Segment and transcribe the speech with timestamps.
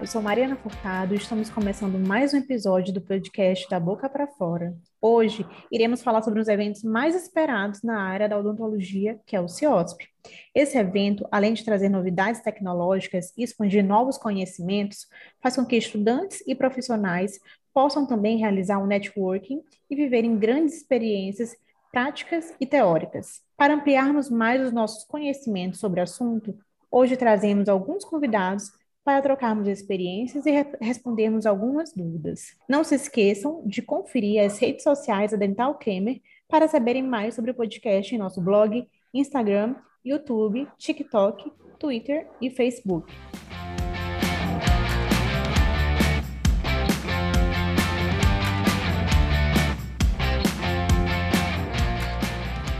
[0.00, 4.26] eu sou Mariana Furtado e estamos começando mais um episódio do podcast Da Boca para
[4.26, 4.74] Fora.
[4.98, 9.46] Hoje iremos falar sobre os eventos mais esperados na área da odontologia, que é o
[9.46, 10.08] CIOSP.
[10.54, 15.06] Esse evento, além de trazer novidades tecnológicas e expandir novos conhecimentos,
[15.42, 17.38] faz com que estudantes e profissionais
[17.74, 21.54] possam também realizar um networking e viverem grandes experiências
[21.92, 23.42] práticas e teóricas.
[23.54, 26.58] Para ampliarmos mais os nossos conhecimentos sobre o assunto,
[26.90, 32.56] hoje trazemos alguns convidados para trocarmos experiências e re respondermos algumas dúvidas.
[32.68, 37.50] Não se esqueçam de conferir as redes sociais da Dental Kramer para saberem mais sobre
[37.50, 39.74] o podcast em nosso blog, Instagram,
[40.04, 43.12] YouTube, TikTok, Twitter e Facebook.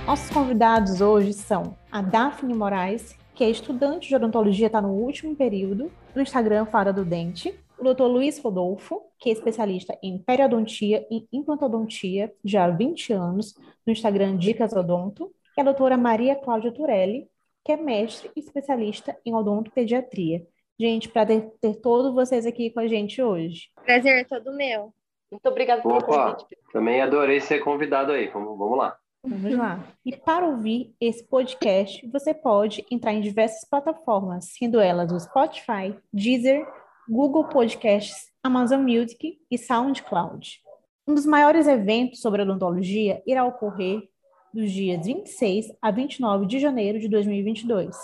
[0.07, 5.35] Nossos convidados hoje são a Daphne Moraes, que é estudante de odontologia, está no último
[5.35, 7.59] período, no Instagram Fada do Dente.
[7.79, 13.55] O doutor Luiz Rodolfo, que é especialista em periodontia e implantodontia já há 20 anos,
[13.87, 15.33] no Instagram Dicas Odonto.
[15.57, 17.31] E a doutora Maria Cláudia Turelli,
[17.65, 20.47] que é mestre e especialista em odontopediatria.
[20.79, 23.71] Gente, para ter, ter todos vocês aqui com a gente hoje.
[23.87, 24.93] Prazer é todo meu.
[25.33, 26.59] Muito obrigada pelo Opa, convite.
[26.75, 28.27] Também adorei ser convidado aí.
[28.27, 29.00] Vamos, vamos lá.
[29.23, 29.87] Vamos lá.
[30.05, 35.95] E para ouvir esse podcast, você pode entrar em diversas plataformas, sendo elas o Spotify,
[36.13, 36.67] Deezer,
[37.09, 40.63] Google Podcasts, Amazon Music e SoundCloud.
[41.07, 44.09] Um dos maiores eventos sobre odontologia irá ocorrer
[44.55, 47.95] dos dias 26 a 29 de janeiro de 2022.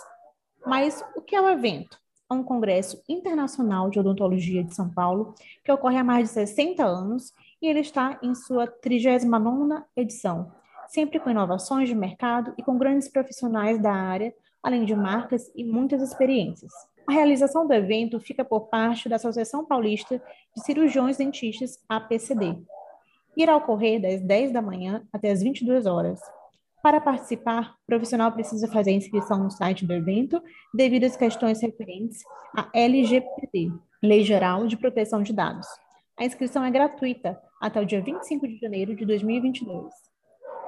[0.66, 1.98] Mas o que é o evento?
[2.30, 6.84] É um congresso internacional de odontologia de São Paulo que ocorre há mais de 60
[6.84, 10.52] anos e ele está em sua 39ª edição
[10.88, 15.64] sempre com inovações de mercado e com grandes profissionais da área, além de marcas e
[15.64, 16.72] muitas experiências.
[17.06, 20.20] A realização do evento fica por parte da Associação Paulista
[20.56, 22.56] de Cirurgiões Dentistas, APCD.
[23.36, 26.20] Irá ocorrer das 10 da manhã até as 22 horas.
[26.82, 30.42] Para participar, o profissional precisa fazer a inscrição no site do evento
[30.74, 32.22] devido às questões referentes
[32.56, 33.72] à LGPD,
[34.02, 35.66] Lei Geral de Proteção de Dados.
[36.18, 40.05] A inscrição é gratuita até o dia 25 de janeiro de 2022.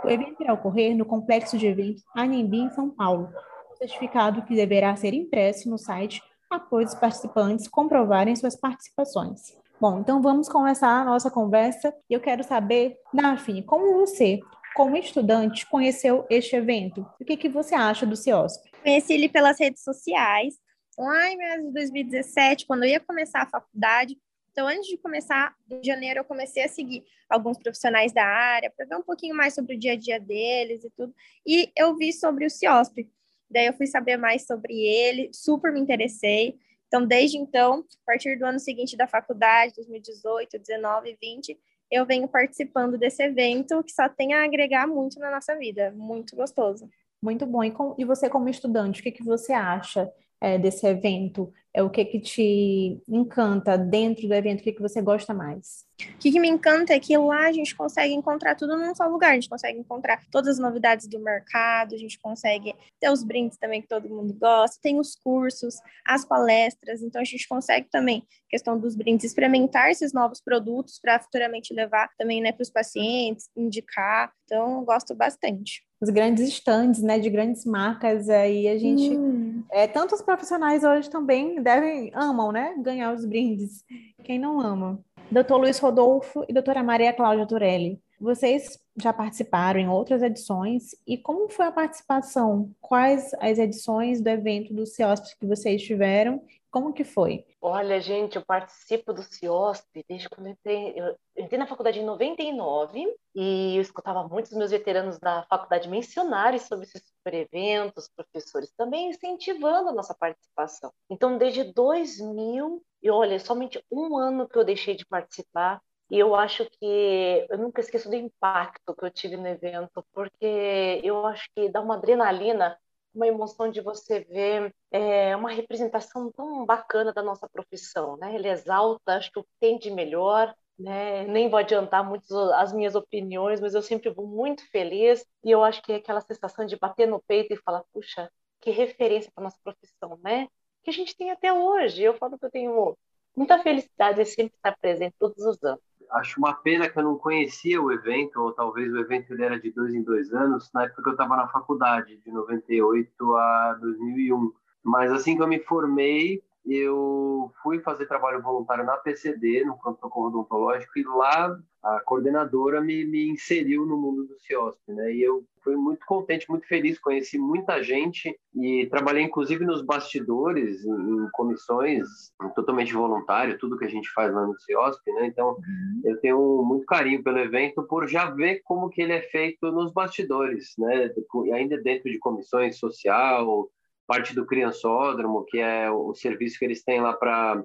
[0.05, 3.31] O evento irá ocorrer no Complexo de Eventos Anhembi, em São Paulo,
[3.77, 9.57] certificado que deverá ser impresso no site após os participantes comprovarem suas participações.
[9.81, 11.95] Bom, então vamos começar a nossa conversa.
[12.11, 14.41] Eu quero saber, Daphne, como você,
[14.75, 17.07] como estudante, conheceu este evento?
[17.21, 18.71] O que, que você acha do CIOSP?
[18.83, 20.55] Conheci ele pelas redes sociais,
[20.99, 24.17] lá em de 2017, quando eu ia começar a faculdade,
[24.59, 28.87] então, antes de começar, em janeiro, eu comecei a seguir alguns profissionais da área para
[28.87, 31.15] ver um pouquinho mais sobre o dia a dia deles e tudo.
[31.47, 33.09] E eu vi sobre o CIOSP.
[33.49, 36.59] Daí eu fui saber mais sobre ele, super me interessei.
[36.89, 41.57] Então, desde então, a partir do ano seguinte da faculdade, 2018, 19 e 20,
[41.89, 45.93] eu venho participando desse evento que só tem a agregar muito na nossa vida.
[45.93, 46.91] Muito gostoso.
[47.23, 47.63] Muito bom.
[47.63, 51.53] E, com, e você, como estudante, o que, que você acha é, desse evento?
[51.75, 54.61] É o que que te encanta dentro do evento?
[54.61, 55.87] O que que você gosta mais?
[56.01, 59.07] O que, que me encanta é que lá a gente consegue encontrar tudo num só
[59.07, 59.31] lugar.
[59.31, 63.59] A gente consegue encontrar todas as novidades do mercado, a gente consegue ter os brindes
[63.59, 67.03] também que todo mundo gosta, tem os cursos, as palestras.
[67.03, 72.09] Então a gente consegue também, questão dos brindes, experimentar esses novos produtos para futuramente levar
[72.17, 74.33] também né, para os pacientes, indicar.
[74.45, 79.63] Então eu gosto bastante os grandes estandes, né, de grandes marcas aí a gente hum.
[79.71, 83.85] é tantos profissionais hoje também devem amam, né, ganhar os brindes.
[84.23, 85.01] Quem não ama?
[85.31, 91.17] Doutor Luiz Rodolfo e doutora Maria Cláudia Turelli, vocês já participaram em outras edições e
[91.17, 92.71] como foi a participação?
[92.81, 97.45] Quais as edições do evento do CIOSP que vocês tiveram como que foi?
[97.61, 100.95] Olha, gente, eu participo do CIOSP desde quando eu entrei.
[100.97, 106.59] Eu entrei na faculdade em 99 e eu escutava muitos meus veteranos da faculdade mencionarem
[106.59, 110.93] sobre esses super eventos, professores também incentivando a nossa participação.
[111.11, 115.81] Então, desde 2000, e olha, somente um ano que eu deixei de participar,
[116.11, 121.01] e eu acho que eu nunca esqueço do impacto que eu tive no evento, porque
[121.05, 122.79] eu acho que dá uma adrenalina
[123.19, 128.35] uma emoção de você ver é, uma representação tão bacana da nossa profissão, né?
[128.35, 131.27] Ele exalta, acho que o que tem de melhor, né?
[131.27, 135.65] Nem vou adiantar muito as minhas opiniões, mas eu sempre vou muito feliz e eu
[135.65, 138.31] acho que é aquela sensação de bater no peito e falar, puxa,
[138.61, 140.47] que referência para nossa profissão, né?
[140.85, 142.03] Que a gente tem até hoje.
[142.03, 142.97] Eu falo que eu tenho
[143.37, 147.17] muita felicidade de sempre estar presente todos os anos acho uma pena que eu não
[147.17, 150.85] conhecia o evento, ou talvez o evento ele era de dois em dois anos, na
[150.85, 154.53] época que eu estava na faculdade, de 98 a 2001.
[154.83, 156.43] Mas assim que eu me formei,
[156.77, 163.05] eu fui fazer trabalho voluntário na PCD, no pronto-socorro odontológico, e lá a coordenadora me,
[163.05, 165.15] me inseriu no mundo do CIOSP, né?
[165.15, 170.85] E eu fui muito contente, muito feliz, conheci muita gente e trabalhei inclusive nos bastidores,
[170.85, 172.07] em, em comissões,
[172.55, 175.27] totalmente voluntário, tudo que a gente faz lá no CIOSP, né?
[175.27, 176.01] Então, uhum.
[176.05, 179.93] eu tenho muito carinho pelo evento por já ver como que ele é feito nos
[179.93, 181.11] bastidores, né?
[181.55, 183.71] Ainda dentro de comissões social,
[184.09, 187.63] parte do criançódromo, que é o serviço que eles têm lá para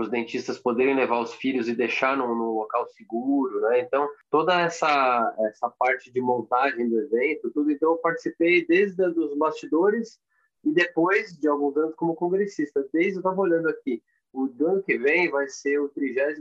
[0.00, 3.80] os dentistas poderem levar os filhos e deixar no, no, local seguro, né?
[3.80, 9.36] Então, toda essa, essa parte de montagem do evento, tudo, então eu participei desde os
[9.36, 10.18] bastidores
[10.64, 12.84] e depois de alguns anos como congressista.
[12.90, 14.02] Desde, eu estava olhando aqui,
[14.32, 16.40] o ano que vem vai ser o 39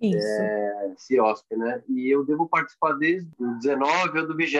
[0.00, 0.40] isso.
[0.40, 1.82] É, CIOSP, né?
[1.88, 4.54] E eu devo participar desde o 19 ou do 20,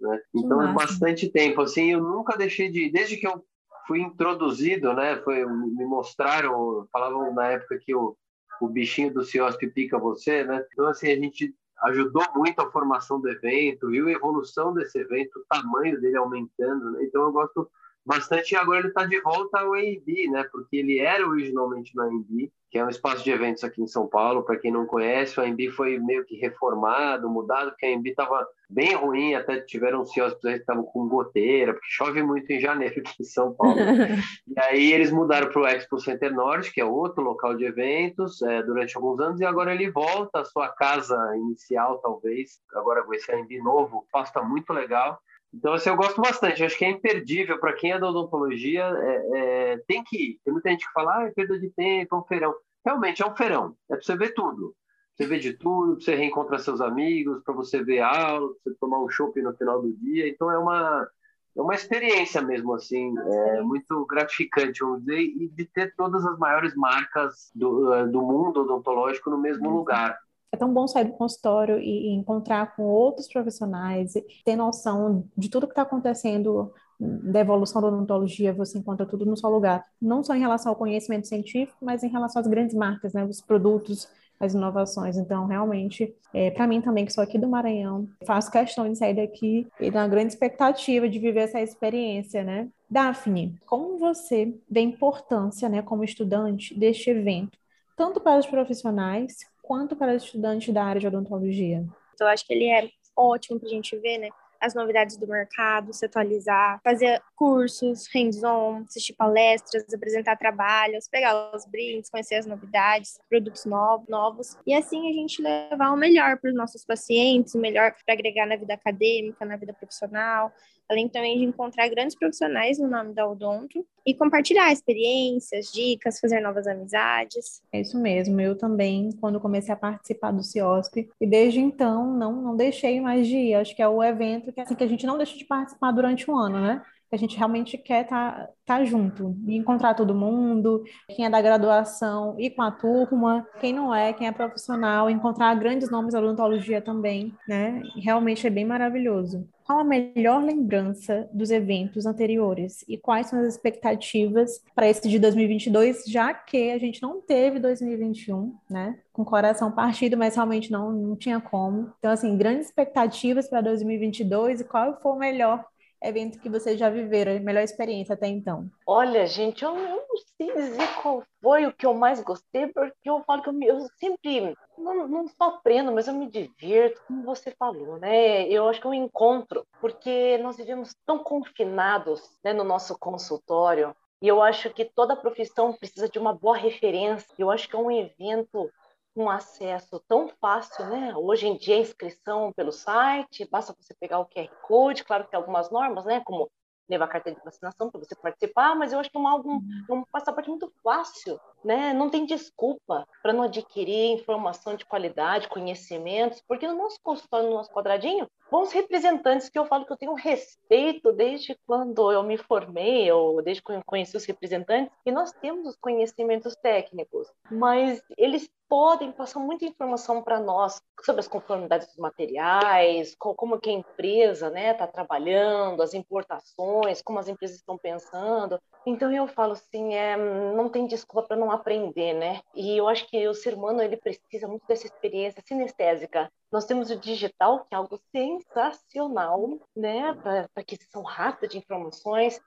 [0.00, 0.20] né?
[0.34, 2.90] Então é bastante tempo, assim, eu nunca deixei de...
[2.90, 3.44] Desde que eu
[3.86, 5.16] fui introduzido, né?
[5.16, 8.16] Foi, me mostraram, falavam na época que o,
[8.60, 10.64] o bichinho do CIOSP pica você, né?
[10.72, 11.54] Então, assim, a gente
[11.84, 16.92] ajudou muito a formação do evento, viu a evolução desse evento, o tamanho dele aumentando,
[16.92, 17.04] né?
[17.04, 17.68] Então, eu gosto
[18.04, 18.52] bastante.
[18.52, 20.44] E agora ele está de volta ao AMB, né?
[20.50, 24.06] Porque ele era originalmente no AMB, que é um espaço de eventos aqui em São
[24.06, 24.42] Paulo.
[24.42, 28.46] Para quem não conhece, o AMB foi meio que reformado, mudado, porque a AMB estava
[28.68, 33.22] bem ruim, até tiveram CEOs que estavam com goteira, porque chove muito em janeiro aqui
[33.22, 33.76] em São Paulo.
[34.46, 38.42] e aí eles mudaram para o Expo Center Norte, que é outro local de eventos,
[38.42, 43.14] é, durante alguns anos, e agora ele volta à sua casa inicial, talvez, agora com
[43.14, 45.18] esse AMB novo, o espaço está muito legal.
[45.52, 46.62] Então, assim, eu gosto bastante.
[46.62, 48.84] acho que é imperdível para quem é da odontologia.
[48.84, 50.40] É, é, tem que ir.
[50.44, 52.54] Tem muita gente que fala, ah, é perda de tempo, é um feirão.
[52.84, 53.76] Realmente, é um feirão.
[53.90, 54.74] É para você ver tudo.
[55.14, 58.78] Você vê de tudo, para você reencontrar seus amigos, para você ver aula, para você
[58.78, 60.28] tomar um shopping no final do dia.
[60.28, 61.08] Então, é uma,
[61.56, 66.38] é uma experiência mesmo, assim, é muito gratificante, vamos dizer, e de ter todas as
[66.38, 69.74] maiores marcas do, do mundo odontológico no mesmo uhum.
[69.74, 70.16] lugar.
[70.52, 74.14] É tão bom sair do consultório e, encontrar com outros profissionais,
[74.44, 79.36] ter noção de tudo que está acontecendo da evolução da odontologia, você encontra tudo no
[79.36, 79.84] só lugar.
[80.00, 83.40] Não só em relação ao conhecimento científico, mas em relação às grandes marcas, né, os
[83.40, 84.08] produtos,
[84.40, 85.16] as inovações.
[85.16, 89.14] Então, realmente, é, para mim também, que sou aqui do Maranhão, faço questão de sair
[89.14, 92.68] daqui e dar uma grande expectativa de viver essa experiência, né?
[92.90, 97.58] Daphne, como você vê a importância, né, como estudante, deste evento,
[97.96, 101.84] tanto para os profissionais quanto para estudantes da área de odontologia?
[102.14, 104.30] Então, eu acho que ele é ótimo para a gente ver, né?
[104.58, 111.64] As novidades do mercado, se atualizar, fazer cursos, hands-on, assistir palestras, apresentar trabalhos, pegar os
[111.66, 116.56] brindes, conhecer as novidades, produtos novos e assim a gente levar o melhor para os
[116.56, 120.52] nossos pacientes, o melhor para agregar na vida acadêmica, na vida profissional,
[120.88, 126.40] além também de encontrar grandes profissionais no nome da Odonto e compartilhar experiências, dicas, fazer
[126.40, 127.62] novas amizades.
[127.72, 132.32] É isso mesmo, eu também, quando comecei a participar do CIOSP, e desde então não,
[132.40, 135.06] não deixei mais de ir, acho que é o evento que, assim, que a gente
[135.06, 136.82] não deixa de participar durante o ano, né?
[137.10, 141.40] A gente realmente quer estar tá, tá junto e encontrar todo mundo, quem é da
[141.40, 146.20] graduação e com a turma, quem não é, quem é profissional, encontrar grandes nomes da
[146.20, 147.82] odontologia também, né?
[147.96, 149.48] Realmente é bem maravilhoso.
[149.64, 155.18] Qual a melhor lembrança dos eventos anteriores e quais são as expectativas para esse de
[155.18, 158.98] 2022, já que a gente não teve 2021, né?
[159.12, 161.92] Com coração partido, mas realmente não, não tinha como.
[161.98, 165.62] Então, assim, grandes expectativas para 2022 e qual foi o melhor
[166.02, 168.68] evento que vocês já viveram, a melhor experiência até então?
[168.86, 173.08] Olha, gente, eu, eu não sei dizer qual foi o que eu mais gostei, porque
[173.08, 177.22] eu falo que eu, eu sempre, não, não só aprendo, mas eu me divirto, como
[177.22, 178.48] você falou, né?
[178.48, 183.94] Eu acho que é um encontro, porque nós vivemos tão confinados né, no nosso consultório,
[184.20, 187.26] e eu acho que toda profissão precisa de uma boa referência.
[187.38, 188.68] Eu acho que é um evento
[189.18, 191.12] um acesso tão fácil, né?
[191.16, 195.30] Hoje em dia a inscrição pelo site, basta você pegar o QR Code, claro que
[195.30, 196.22] tem algumas normas, né?
[196.24, 196.48] Como
[196.88, 199.36] levar a carteira de vacinação para você participar, mas eu acho que é um, um,
[199.36, 199.62] uhum.
[199.90, 201.92] um passaporte muito fácil, né?
[201.92, 207.56] Não tem desculpa para não adquirir informação de qualidade, conhecimentos, porque no nosso consultório, no
[207.56, 212.38] nosso quadradinho, bons representantes que eu falo que eu tenho respeito desde quando eu me
[212.38, 218.00] formei, ou desde que eu conheci os representantes, e nós temos os conhecimentos técnicos, mas
[218.16, 223.72] eles podem passar muita informação para nós sobre as conformidades dos materiais, como que a
[223.72, 228.60] empresa está né, tá trabalhando, as importações, como as empresas estão pensando.
[228.86, 232.40] Então eu falo assim, é, não tem desculpa para não aprender, né?
[232.54, 236.30] E eu acho que o ser humano ele precisa muito dessa experiência sinestésica.
[236.50, 240.14] Nós temos o digital, que é algo sensacional, né?
[240.14, 242.40] Para aquisição rápida de informações,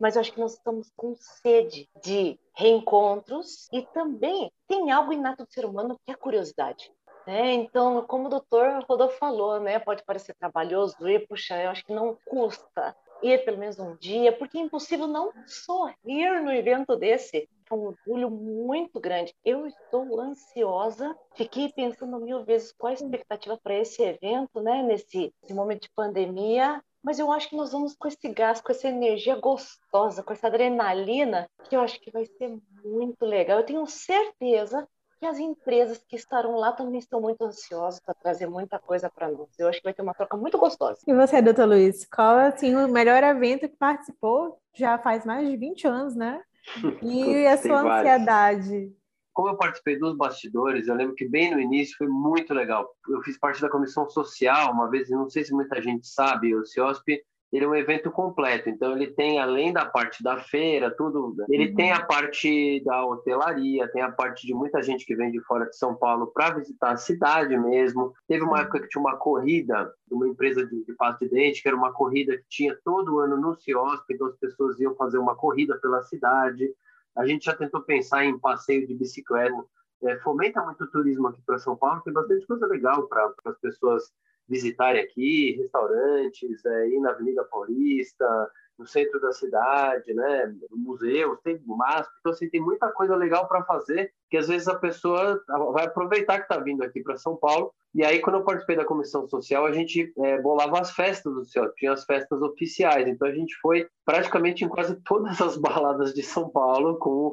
[0.00, 5.44] mas eu acho que nós estamos com sede de reencontros e também tem algo inato
[5.44, 6.90] do ser humano que é a curiosidade.
[7.26, 7.52] Né?
[7.52, 11.92] Então, como o doutor Rodolfo falou, né, pode parecer trabalhoso, e puxa, eu acho que
[11.92, 17.48] não custa ir pelo menos um dia, porque é impossível não sorrir no evento desse.
[17.70, 19.34] É um orgulho muito grande.
[19.44, 25.32] Eu estou ansiosa, fiquei pensando mil vezes qual a expectativa para esse evento, né, nesse,
[25.42, 28.88] nesse momento de pandemia, mas eu acho que nós vamos com esse gás, com essa
[28.88, 33.58] energia gostosa, com essa adrenalina, que eu acho que vai ser muito legal.
[33.58, 34.86] Eu tenho certeza
[35.18, 39.30] que as empresas que estarão lá também estão muito ansiosas para trazer muita coisa para
[39.30, 39.48] nós.
[39.58, 40.98] Eu acho que vai ter uma troca muito gostosa.
[41.06, 44.58] E você, doutor Luiz, qual assim, o melhor evento que participou?
[44.74, 46.42] Já faz mais de 20 anos, né?
[47.02, 48.92] E a sua ansiedade?
[49.40, 52.94] Como eu participei dos bastidores, eu lembro que bem no início foi muito legal.
[53.08, 56.62] Eu fiz parte da comissão social uma vez, não sei se muita gente sabe, o
[56.62, 58.68] CIOSP ele é um evento completo.
[58.68, 61.74] Então ele tem além da parte da feira, tudo, ele uhum.
[61.74, 65.64] tem a parte da hotelaria, tem a parte de muita gente que vem de fora
[65.64, 68.12] de São Paulo para visitar a cidade mesmo.
[68.28, 71.62] Teve uma época que tinha uma corrida de uma empresa de, de pasta de dente,
[71.62, 75.16] que era uma corrida que tinha todo ano no CIOSP, então as pessoas iam fazer
[75.16, 76.70] uma corrida pela cidade.
[77.16, 79.54] A gente já tentou pensar em passeio de bicicleta.
[80.02, 83.58] É, fomenta muito o turismo aqui para São Paulo, tem bastante coisa legal para as
[83.58, 84.10] pessoas
[84.48, 88.50] visitarem aqui, restaurantes, é, ir na Avenida Paulista,
[88.80, 93.62] no centro da cidade, né, museus, tem MASP, então assim, tem muita coisa legal para
[93.64, 95.40] fazer, que às vezes a pessoa
[95.72, 98.84] vai aproveitar que está vindo aqui para São Paulo, e aí quando eu participei da
[98.84, 103.26] comissão social, a gente é, bolava as festas do céu, tinha as festas oficiais, então
[103.26, 107.32] a gente foi praticamente em quase todas as baladas de São Paulo com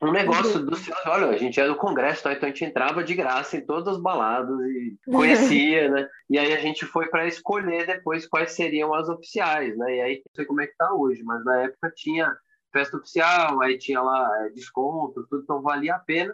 [0.00, 2.32] um negócio do céu, olha, a gente era do congresso, tá?
[2.32, 6.08] então a gente entrava de graça em todas as baladas e conhecia, né?
[6.30, 9.96] E aí a gente foi para escolher depois quais seriam as oficiais, né?
[9.96, 12.32] E aí não sei como é que tá hoje, mas na época tinha
[12.72, 16.32] festa oficial, aí tinha lá é, desconto, tudo, então valia a pena.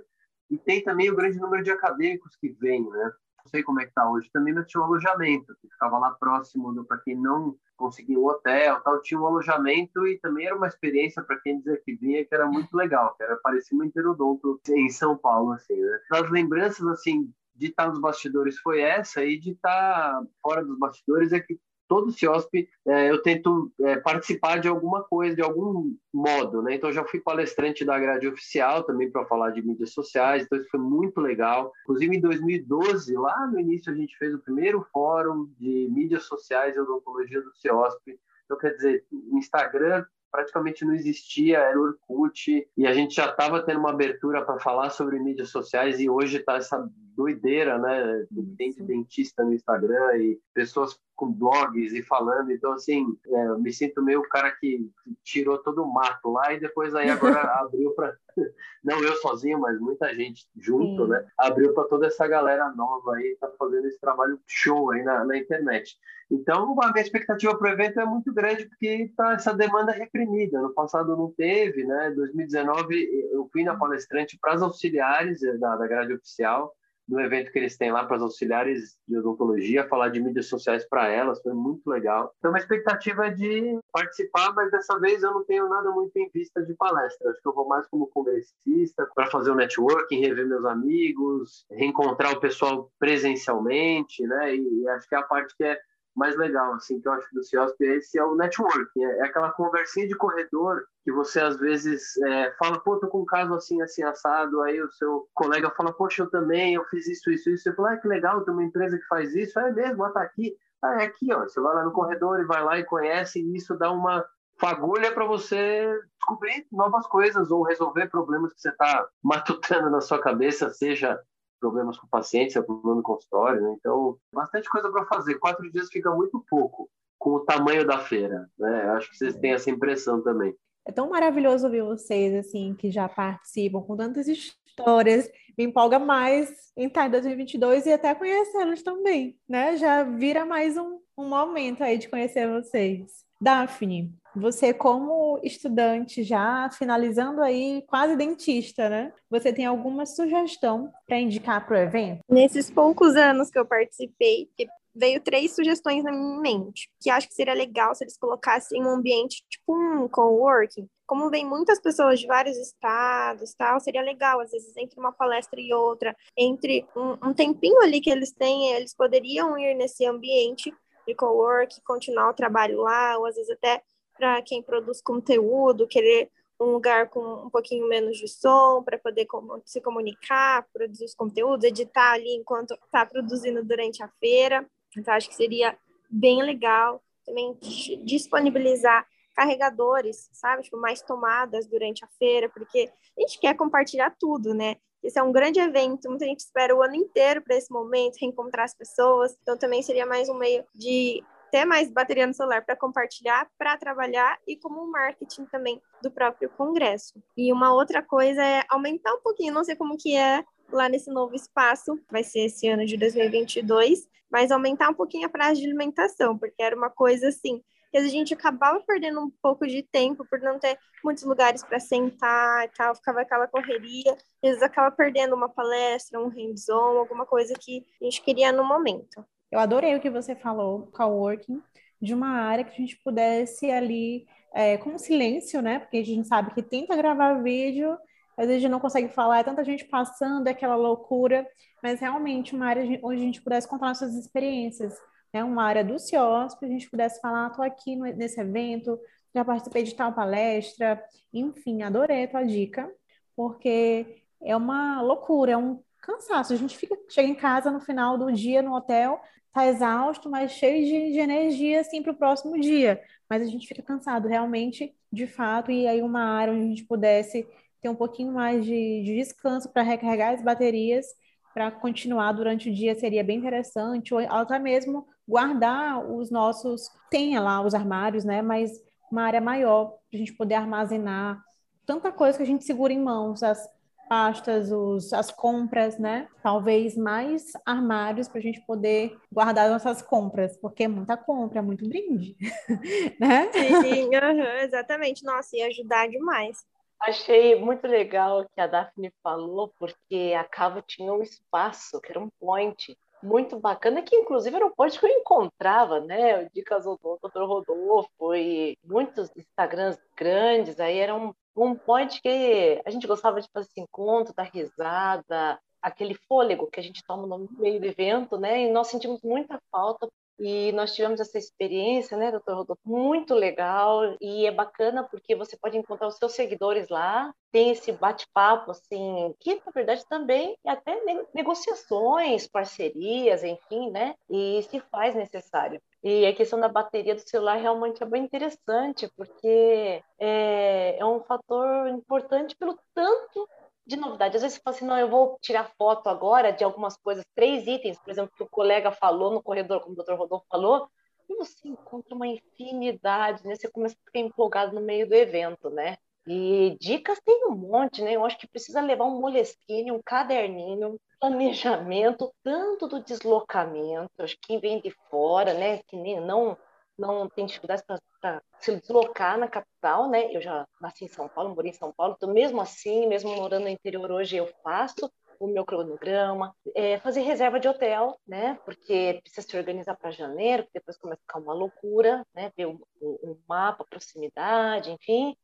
[0.51, 3.13] E tem também o grande número de acadêmicos que vêm, né?
[3.45, 4.31] Não sei como é que tá hoje.
[4.33, 9.03] Também tinha um alojamento, que ficava lá próximo, para quem não conseguia um hotel, tal,
[9.03, 12.47] tinha um alojamento e também era uma experiência para quem dizia que vinha, que era
[12.47, 16.01] muito legal, que era parecia um interodonto em São Paulo, assim, né?
[16.13, 21.33] As lembranças, assim, de estar nos bastidores foi essa e de estar fora dos bastidores
[21.33, 21.59] é que
[21.95, 26.75] todo CIOSP é, eu tento é, participar de alguma coisa, de algum modo, né?
[26.75, 30.69] Então já fui palestrante da grade oficial também para falar de mídias sociais, então isso
[30.71, 31.71] foi muito legal.
[31.85, 36.75] Inclusive em 2012, lá no início a gente fez o primeiro fórum de mídias sociais
[36.75, 38.19] e odontologia do CIOSP.
[38.45, 43.63] Então quer dizer, o Instagram praticamente não existia, era Orkut, e a gente já estava
[43.63, 48.27] tendo uma abertura para falar sobre mídias sociais, e hoje está essa doideira, né?
[48.59, 52.51] Tem dentista no Instagram e pessoas com blogs e falando.
[52.51, 54.91] Então, assim, é, eu me sinto meio o cara que
[55.23, 58.17] tirou todo o mato lá e depois aí agora abriu para.
[58.83, 61.11] Não eu sozinho, mas muita gente junto, Sim.
[61.11, 61.25] né?
[61.39, 65.39] Abriu para toda essa galera nova aí, tá fazendo esse trabalho show aí na, na
[65.39, 65.97] internet.
[66.31, 70.61] Então, a minha expectativa para o evento é muito grande, porque tá essa demanda reprimida.
[70.61, 72.13] No passado não teve, né?
[72.17, 76.75] 2019 eu fui na palestrante para as auxiliares da, da grade oficial,
[77.09, 80.87] no evento que eles têm lá para as auxiliares de odontologia, falar de mídias sociais
[80.89, 82.33] para elas, foi muito legal.
[82.39, 86.29] Então, a expectativa é de participar, mas dessa vez eu não tenho nada muito em
[86.33, 87.31] vista de palestra.
[87.31, 92.33] Acho que eu vou mais como congressista, para fazer o networking, rever meus amigos, reencontrar
[92.33, 94.57] o pessoal presencialmente, né?
[94.57, 95.79] E acho que é a parte que é
[96.15, 99.51] mais legal, assim, que eu acho do CIOSP, esse é o networking, é, é aquela
[99.51, 103.83] conversinha de corredor que você às vezes é, fala, pô, tô com um caso assim,
[103.83, 107.65] assim, assado, aí o seu colega fala, poxa, eu também, eu fiz isso, isso, isso,
[107.65, 110.57] você fala, ah, que legal, tem uma empresa que faz isso, é mesmo, tá aqui,
[110.83, 113.57] ah, é aqui, ó, você vai lá no corredor e vai lá e conhece, e
[113.57, 114.25] isso dá uma
[114.59, 120.21] fagulha para você descobrir novas coisas ou resolver problemas que você está matutando na sua
[120.21, 121.21] cabeça, seja
[121.65, 123.75] problemas com pacientes, problema no consultório, né?
[123.79, 125.37] Então, bastante coisa para fazer.
[125.37, 128.83] Quatro dias fica muito pouco com o tamanho da feira, né?
[128.91, 130.55] Acho que vocês têm essa impressão também.
[130.87, 135.31] É tão maravilhoso ouvir vocês, assim, que já participam com tantas histórias.
[135.57, 139.79] Me empolga mais em estar em 2022 e até conhecê-los também, né?
[139.79, 143.25] Já vira mais um, um momento aí de conhecer vocês.
[143.45, 149.13] Daphne, você, como estudante, já finalizando aí, quase dentista, né?
[149.31, 152.21] Você tem alguma sugestão para indicar para o evento?
[152.27, 154.49] Nesses poucos anos que eu participei,
[154.97, 158.89] veio três sugestões na minha mente, que acho que seria legal se eles colocassem um
[158.89, 160.89] ambiente tipo um coworking.
[161.07, 165.61] Como vem muitas pessoas de vários estados, tal, seria legal, às vezes, entre uma palestra
[165.61, 170.73] e outra, entre um, um tempinho ali que eles têm, eles poderiam ir nesse ambiente
[171.07, 173.83] de coworking, continuar o trabalho lá, ou às vezes até
[174.17, 176.31] para quem produz conteúdo, querer
[176.61, 179.27] um lugar com um pouquinho menos de som para poder
[179.65, 184.65] se comunicar, produzir os conteúdos, editar ali enquanto está produzindo durante a feira.
[184.97, 185.77] Então, acho que seria
[186.09, 187.59] bem legal também
[188.05, 190.63] disponibilizar carregadores, sabe?
[190.63, 194.77] Tipo, mais tomadas durante a feira, porque a gente quer compartilhar tudo, né?
[195.05, 198.65] Esse é um grande evento, muita gente espera o ano inteiro para esse momento, reencontrar
[198.65, 199.37] as pessoas.
[199.43, 203.77] Então, também seria mais um meio de ter mais bateria no celular para compartilhar, para
[203.77, 207.23] trabalhar e como marketing também do próprio congresso.
[207.37, 210.43] E uma outra coisa é aumentar um pouquinho, não sei como que é
[210.73, 215.31] lá nesse novo espaço, vai ser esse ano de 2022, mas aumentar um pouquinho a
[215.31, 217.63] praça de alimentação, porque era uma coisa assim,
[217.95, 221.79] que a gente acabava perdendo um pouco de tempo por não ter muitos lugares para
[221.79, 227.25] sentar e tal, ficava aquela correria, às vezes acaba perdendo uma palestra, um hands-on, alguma
[227.25, 229.25] coisa que a gente queria no momento.
[229.49, 231.63] Eu adorei o que você falou, coworking,
[232.03, 235.79] de uma área que a gente pudesse ali, é, com silêncio, né?
[235.79, 237.97] Porque a gente sabe que tenta gravar vídeo,
[238.37, 241.47] às vezes a gente não consegue falar, é tanta gente passando, é aquela loucura,
[241.81, 244.99] mas realmente uma área onde a gente pudesse contar nossas experiências,
[245.35, 245.43] né?
[245.43, 248.99] Uma área do CIOSP, a gente pudesse falar, estou aqui nesse evento,
[249.35, 252.89] já participei de tal palestra, enfim, adorei a tua dica,
[253.35, 256.53] porque é uma loucura, é um cansaço.
[256.53, 259.21] A gente fica, chega em casa no final do dia no hotel,
[259.53, 263.03] tá exausto, mas cheio de, de energia assim para o próximo dia.
[263.29, 266.85] Mas a gente fica cansado realmente, de fato, e aí uma área onde a gente
[266.85, 267.45] pudesse
[267.81, 271.07] ter um pouquinho mais de, de descanso para recarregar as baterias
[271.55, 277.41] para continuar durante o dia seria bem interessante, ou até mesmo guardar os nossos, tenha
[277.41, 278.43] lá os armários, né?
[278.43, 278.73] Mas
[279.11, 281.43] uma área maior para a gente poder armazenar
[281.87, 283.69] tanta coisa que a gente segura em mãos, as
[284.09, 286.29] pastas, os, as compras, né?
[286.43, 291.63] Talvez mais armários para a gente poder guardar nossas compras, porque é muita compra, é
[291.63, 292.37] muito brinde,
[293.19, 293.51] né?
[293.53, 295.25] Sim, uhum, exatamente.
[295.25, 296.65] Nossa, ia ajudar demais.
[297.01, 302.11] Achei muito legal o que a Daphne falou, porque a Cava tinha um espaço, que
[302.11, 306.45] era um point muito bacana, que inclusive era um point que eu encontrava, né?
[306.45, 307.43] O Dicas do Dr.
[307.43, 313.49] Rodolfo e muitos Instagrams grandes, aí era um um point que a gente gostava de
[313.53, 318.39] fazer esse encontro, dar risada, aquele fôlego que a gente toma no meio do evento,
[318.39, 318.63] né?
[318.63, 320.09] E nós sentimos muita falta
[320.39, 324.17] e nós tivemos essa experiência, né, doutor Rodolfo, muito legal.
[324.21, 329.35] E é bacana porque você pode encontrar os seus seguidores lá, tem esse bate-papo, assim,
[329.39, 331.01] que na verdade também é até
[331.33, 335.81] negociações, parcerias, enfim, né, e se faz necessário.
[336.03, 341.21] E a questão da bateria do celular realmente é bem interessante, porque é, é um
[341.21, 343.49] fator importante pelo tanto
[343.87, 344.37] de novidade.
[344.37, 347.67] Às vezes você fala assim, não, eu vou tirar foto agora de algumas coisas, três
[347.67, 350.89] itens, por exemplo, que o colega falou no corredor, como o doutor Rodolfo falou,
[351.29, 353.55] e você encontra uma infinidade, né?
[353.55, 355.97] Você começa a ficar empolgado no meio do evento, né?
[356.27, 358.13] E dicas tem um monte, né?
[358.17, 364.49] Eu acho que precisa levar um moleskine, um caderninho, planejamento, tanto do deslocamento, acho que
[364.49, 365.79] quem vem de fora, né?
[365.87, 366.57] Que nem, não
[366.99, 367.85] não tem dificuldades
[368.21, 370.35] para se deslocar na capital, né?
[370.35, 373.65] Eu já nasci em São Paulo, morei em São Paulo, então mesmo assim, mesmo morando
[373.65, 378.59] no interior hoje, eu faço o meu cronograma, é, fazer reserva de hotel, né?
[378.65, 382.53] Porque precisa se organizar para janeiro, depois começa a ficar uma loucura, né?
[382.57, 385.37] Ver o, o, o mapa, proximidade, enfim.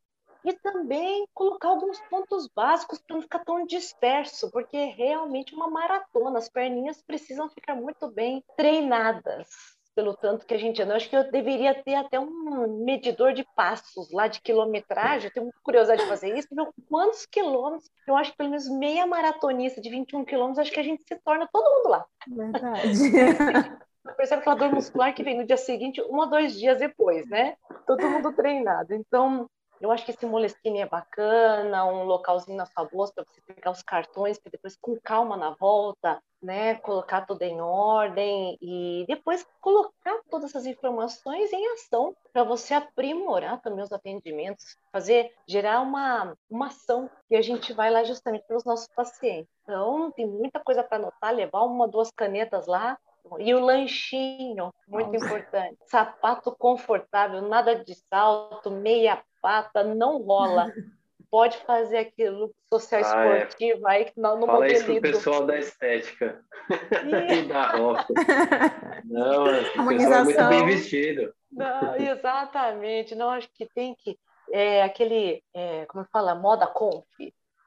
[0.45, 5.69] E também colocar alguns pontos básicos para não ficar tão disperso, porque é realmente uma
[5.69, 10.93] maratona, as perninhas precisam ficar muito bem treinadas, pelo tanto que a gente anda.
[10.93, 15.29] Eu acho que eu deveria ter até um medidor de passos lá de quilometragem.
[15.29, 17.91] Eu tenho curiosidade de fazer isso, ver quantos quilômetros.
[18.09, 21.17] Eu acho que pelo menos meia maratonista de 21 quilômetros, acho que a gente se
[21.23, 22.07] torna todo mundo lá.
[22.27, 22.81] Verdade.
[24.17, 27.55] Percebe aquela dor muscular que vem no dia seguinte, um ou dois dias depois, né?
[27.87, 28.95] Todo mundo treinado.
[28.95, 29.47] Então,
[29.81, 33.71] eu acho que esse Moleskine é bacana, um localzinho na sua bolsa para você pegar
[33.71, 39.47] os cartões, para depois com calma na volta, né, colocar tudo em ordem e depois
[39.61, 46.37] colocar todas essas informações em ação para você aprimorar também os atendimentos, fazer gerar uma
[46.49, 49.51] uma ação que a gente vai lá justamente para os nossos pacientes.
[49.63, 52.99] Então, tem muita coisa para anotar, levar uma, duas canetas lá,
[53.39, 55.27] e o lanchinho, muito Nossa.
[55.27, 55.77] importante.
[55.87, 60.67] Sapato confortável, nada de salto, meia pata, não rola.
[61.31, 63.93] Pode fazer aquilo social ah, esportivo é.
[63.93, 64.91] aí que não no Fala modelito.
[64.91, 66.45] isso pro pessoal da estética
[67.33, 68.07] e da roupa.
[69.07, 71.33] Não, o pessoal é muito bem vestido.
[71.53, 73.15] Não, exatamente.
[73.15, 74.19] Não, acho que tem que
[74.53, 77.07] é, aquele, é, como fala, moda conf,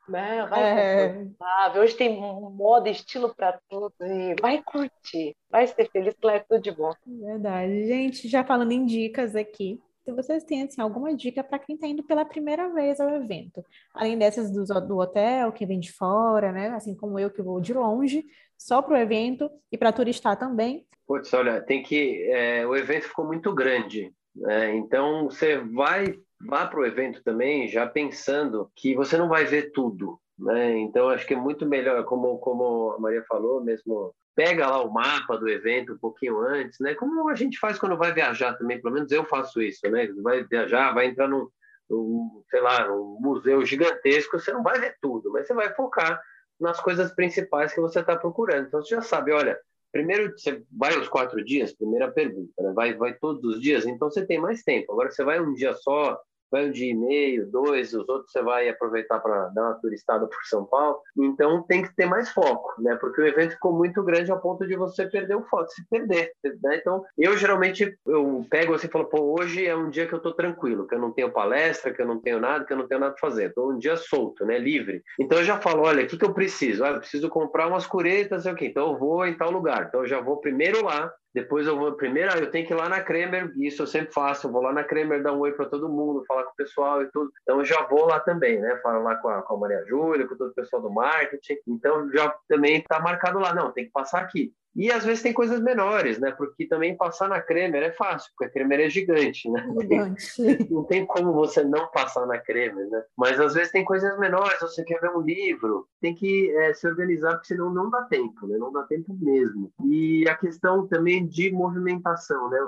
[0.08, 0.46] né?
[0.48, 1.80] Vai é.
[1.80, 3.94] Hoje tem moda, estilo para tudo.
[4.02, 6.94] E vai curtir, vai ser feliz, claro, é tudo de bom.
[7.06, 7.88] Verdade.
[7.88, 11.88] Gente, já falando em dicas aqui, se vocês têm assim, alguma dica para quem está
[11.88, 13.64] indo pela primeira vez ao evento,
[13.94, 16.70] além dessas do, do hotel, que vem de fora, né?
[16.70, 18.26] Assim como eu que vou de longe,
[18.58, 20.86] só para o evento e para turistar também.
[21.08, 22.24] Putz, olha, tem que.
[22.30, 24.76] É, o evento ficou muito grande, né?
[24.76, 26.14] então você vai
[26.46, 30.20] vá para o evento também já pensando que você não vai ver tudo.
[30.38, 30.78] Né?
[30.80, 34.92] Então, acho que é muito melhor, como, como a Maria falou, mesmo pega lá o
[34.92, 36.96] mapa do evento um pouquinho antes, né?
[36.96, 40.08] Como a gente faz quando vai viajar também, pelo menos eu faço isso, né?
[40.24, 41.48] Vai viajar, vai entrar num,
[41.90, 46.20] num sei lá, num museu gigantesco, você não vai ver tudo, mas você vai focar
[46.60, 48.68] nas coisas principais que você está procurando.
[48.68, 49.60] Então, você já sabe, olha,
[49.92, 52.74] primeiro você vai os quatro dias, primeira pergunta, né?
[52.74, 54.92] vai, vai todos os dias, então você tem mais tempo.
[54.92, 56.20] Agora, você vai um dia só,
[56.62, 60.44] um dia e meio, dois, os outros você vai aproveitar para dar uma turistada por
[60.46, 61.00] São Paulo.
[61.18, 62.96] Então tem que ter mais foco, né?
[62.96, 66.32] Porque o evento ficou muito grande ao ponto de você perder o foco, se perder,
[66.62, 66.78] né?
[66.78, 70.20] Então eu geralmente eu pego assim e falo, pô, hoje é um dia que eu
[70.20, 72.88] tô tranquilo, que eu não tenho palestra, que eu não tenho nada, que eu não
[72.88, 73.54] tenho nada para fazer.
[73.54, 74.58] Tô um dia solto, né?
[74.58, 75.04] Livre.
[75.20, 76.84] Então eu já falo, olha, o que, que eu preciso?
[76.84, 78.68] Ah, eu preciso comprar umas curetas, sei o quê.
[78.68, 79.86] Então eu vou em tal lugar.
[79.88, 82.88] Então eu já vou primeiro lá, depois eu vou, primeiro, eu tenho que ir lá
[82.88, 85.66] na Kremer, isso eu sempre faço, eu vou lá na Kremer dar um oi para
[85.66, 87.32] todo mundo, falar com o pessoal e tudo.
[87.42, 88.80] Então eu já vou lá também, né?
[88.84, 91.58] Falo lá com a, com a Maria Júlia, com todo o pessoal do marketing.
[91.68, 94.54] Então já também está marcado lá, não, tem que passar aqui.
[94.76, 96.32] E às vezes tem coisas menores, né?
[96.32, 99.66] Porque também passar na Kremer é fácil, porque a Kremer é gigante, né?
[99.80, 100.26] Gigante.
[100.74, 103.04] Não tem como você não passar na Kremer, né?
[103.16, 106.88] Mas às vezes tem coisas menores, você quer ver um livro, tem que é, se
[106.88, 108.58] organizar, porque senão não dá tempo, né?
[108.58, 109.72] Não dá tempo mesmo.
[109.86, 112.60] E a questão também de movimentação, né?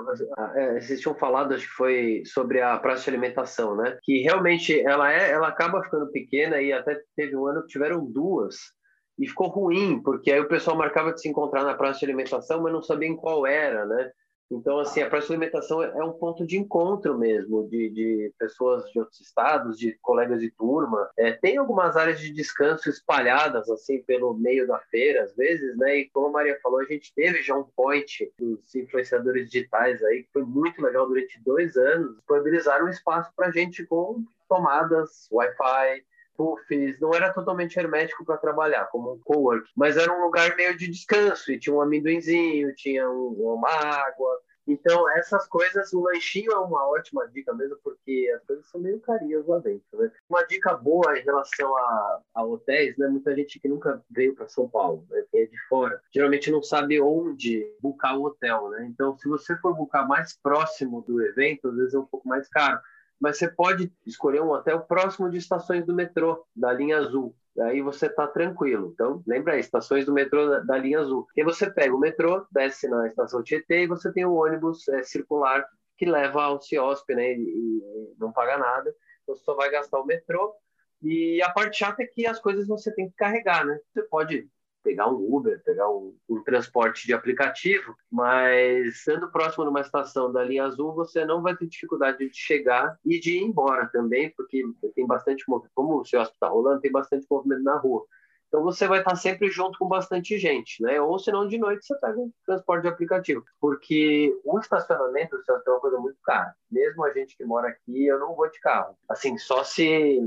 [0.54, 3.98] É, vocês tinham falado, acho que foi sobre a praça de alimentação, né?
[4.02, 8.04] Que realmente ela é, ela acaba ficando pequena e até teve um ano que tiveram
[8.04, 8.75] duas
[9.18, 12.62] e ficou ruim, porque aí o pessoal marcava de se encontrar na praça de alimentação,
[12.62, 14.10] mas não sabia em qual era, né?
[14.50, 18.88] Então, assim, a praça de alimentação é um ponto de encontro mesmo, de, de pessoas
[18.92, 21.10] de outros estados, de colegas de turma.
[21.18, 25.98] É, tem algumas áreas de descanso espalhadas, assim, pelo meio da feira, às vezes, né?
[25.98, 30.22] E como a Maria falou, a gente teve já um point dos influenciadores digitais aí,
[30.22, 36.04] que foi muito legal durante dois anos, disponibilizaram um espaço para gente com tomadas, Wi-Fi,
[36.36, 40.76] puffs, não era totalmente hermético para trabalhar, como um co-work, mas era um lugar meio
[40.76, 44.40] de descanso, e tinha um amendoinzinho, tinha um, uma água.
[44.68, 48.98] Então, essas coisas, o lanchinho é uma ótima dica mesmo, porque as coisas são meio
[49.00, 50.10] carinhas lá dentro, né?
[50.28, 53.06] Uma dica boa em relação a, a hotéis, né?
[53.06, 55.22] Muita gente que nunca veio para São Paulo, né?
[55.34, 58.86] É de fora, geralmente não sabe onde buscar o hotel, né?
[58.86, 62.48] Então, se você for buscar mais próximo do evento, às vezes é um pouco mais
[62.48, 62.80] caro
[63.20, 67.34] mas você pode escolher um hotel próximo de estações do metrô, da linha azul.
[67.60, 68.90] Aí você está tranquilo.
[68.92, 71.26] Então, lembra aí, estações do metrô da, da, linha azul.
[71.34, 75.02] E você pega o metrô, desce na estação Tietê e você tem o ônibus é,
[75.02, 77.32] circular que leva ao CIOSP, né?
[77.32, 78.94] E, e não paga nada.
[79.26, 80.54] Você só vai gastar o metrô.
[81.02, 83.78] E a parte chata é que as coisas você tem que carregar, né?
[83.92, 84.48] Você pode
[84.86, 90.32] pegar um Uber, pegar um, um, transporte de aplicativo, mas sendo próximo de uma estação
[90.32, 94.32] da linha azul, você não vai ter dificuldade de chegar e de ir embora também,
[94.36, 94.62] porque
[94.94, 98.04] tem bastante movimento, como o seu está rolando, tem bastante movimento na rua.
[98.46, 101.00] Então você vai estar sempre junto com bastante gente, né?
[101.00, 103.44] Ou senão de noite você pega um transporte de aplicativo.
[103.60, 106.54] Porque o estacionamento é uma coisa muito cara.
[106.70, 108.96] Mesmo a gente que mora aqui, eu não vou de carro.
[109.08, 110.20] Assim, só se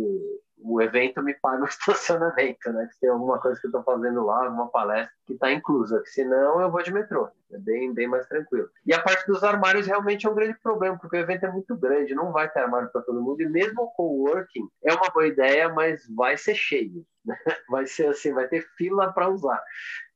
[0.62, 2.88] o evento me paga o estacionamento, né?
[2.92, 6.02] Se tem alguma coisa que eu estou fazendo lá, alguma palestra que está inclusa.
[6.06, 7.30] Senão eu vou de metrô.
[7.52, 8.70] É bem, bem mais tranquilo.
[8.86, 11.76] E a parte dos armários realmente é um grande problema, porque o evento é muito
[11.76, 13.42] grande, não vai ter armário para todo mundo.
[13.42, 17.06] E mesmo o coworking é uma boa ideia, mas vai ser cheio.
[17.26, 17.36] Né?
[17.70, 19.62] Vai ser assim, vai ter fila para usar.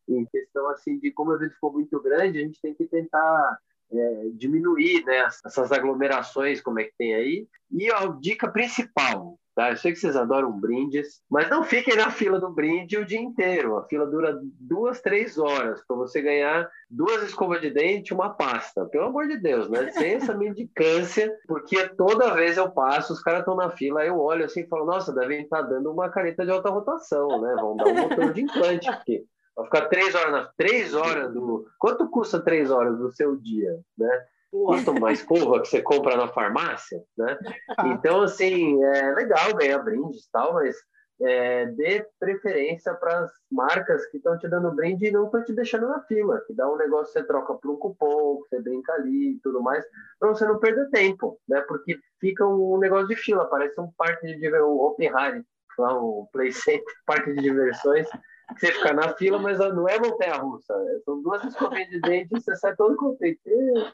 [0.07, 3.59] Em questão assim de como o evento ficou muito grande, a gente tem que tentar
[3.91, 7.47] é, diminuir né, essas aglomerações, como é que tem aí.
[7.71, 9.69] E a dica principal, Tá?
[9.69, 13.19] Eu sei que vocês adoram brindes, mas não fiquem na fila do brinde o dia
[13.19, 13.77] inteiro.
[13.77, 18.31] A fila dura duas, três horas para você ganhar duas escovas de dente e uma
[18.31, 18.85] pasta.
[18.85, 19.91] Pelo amor de Deus, né?
[19.91, 24.45] Sem essa mendicância, porque toda vez eu passo, os caras estão na fila, eu olho
[24.45, 27.55] assim e falo, nossa, devem estar tá dando uma caneta de alta rotação, né?
[27.59, 29.23] Vão dar um botão de implante, porque
[29.55, 31.67] vai ficar três horas na três horas do.
[31.77, 34.25] Quanto custa três horas do seu dia, né?
[34.53, 37.37] Custa uma escova que você compra na farmácia, né?
[37.87, 40.75] Então, assim, é legal ganhar brindes e tal, mas
[41.19, 45.53] é, dê preferência para as marcas que estão te dando brinde e não estão te
[45.53, 49.31] deixando na fila, que dá um negócio você troca por um cupom, você brinca ali
[49.31, 49.83] e tudo mais,
[50.19, 51.61] para você não perder tempo, né?
[51.61, 55.43] Porque fica um negócio de fila, parece um parque de um Open Harry,
[55.79, 58.07] lá um Play Center, parque de diversões,
[58.57, 60.77] Você fica na fila, mas não é montanha-russa.
[60.83, 60.99] Né?
[61.05, 63.39] São duas escovinhas de dente e você sai todo contente.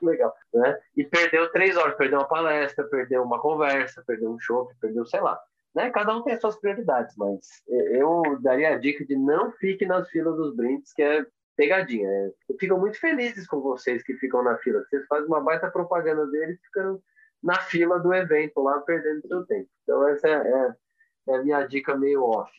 [0.01, 0.33] Legal.
[0.53, 0.77] Né?
[0.97, 1.95] E perdeu três horas.
[1.95, 5.39] Perdeu uma palestra, perdeu uma conversa, perdeu um show, perdeu, sei lá.
[5.75, 5.89] Né?
[5.91, 10.09] Cada um tem as suas prioridades, mas eu daria a dica de não fique nas
[10.09, 12.09] filas dos brindes, que é pegadinha.
[12.09, 12.31] Né?
[12.59, 14.83] Fico muito felizes com vocês que ficam na fila.
[14.89, 17.01] Vocês fazem uma baita propaganda deles ficando
[17.41, 19.69] na fila do evento lá, perdendo seu tempo.
[19.83, 20.75] Então, essa é, é
[21.29, 22.51] é a minha dica meio off.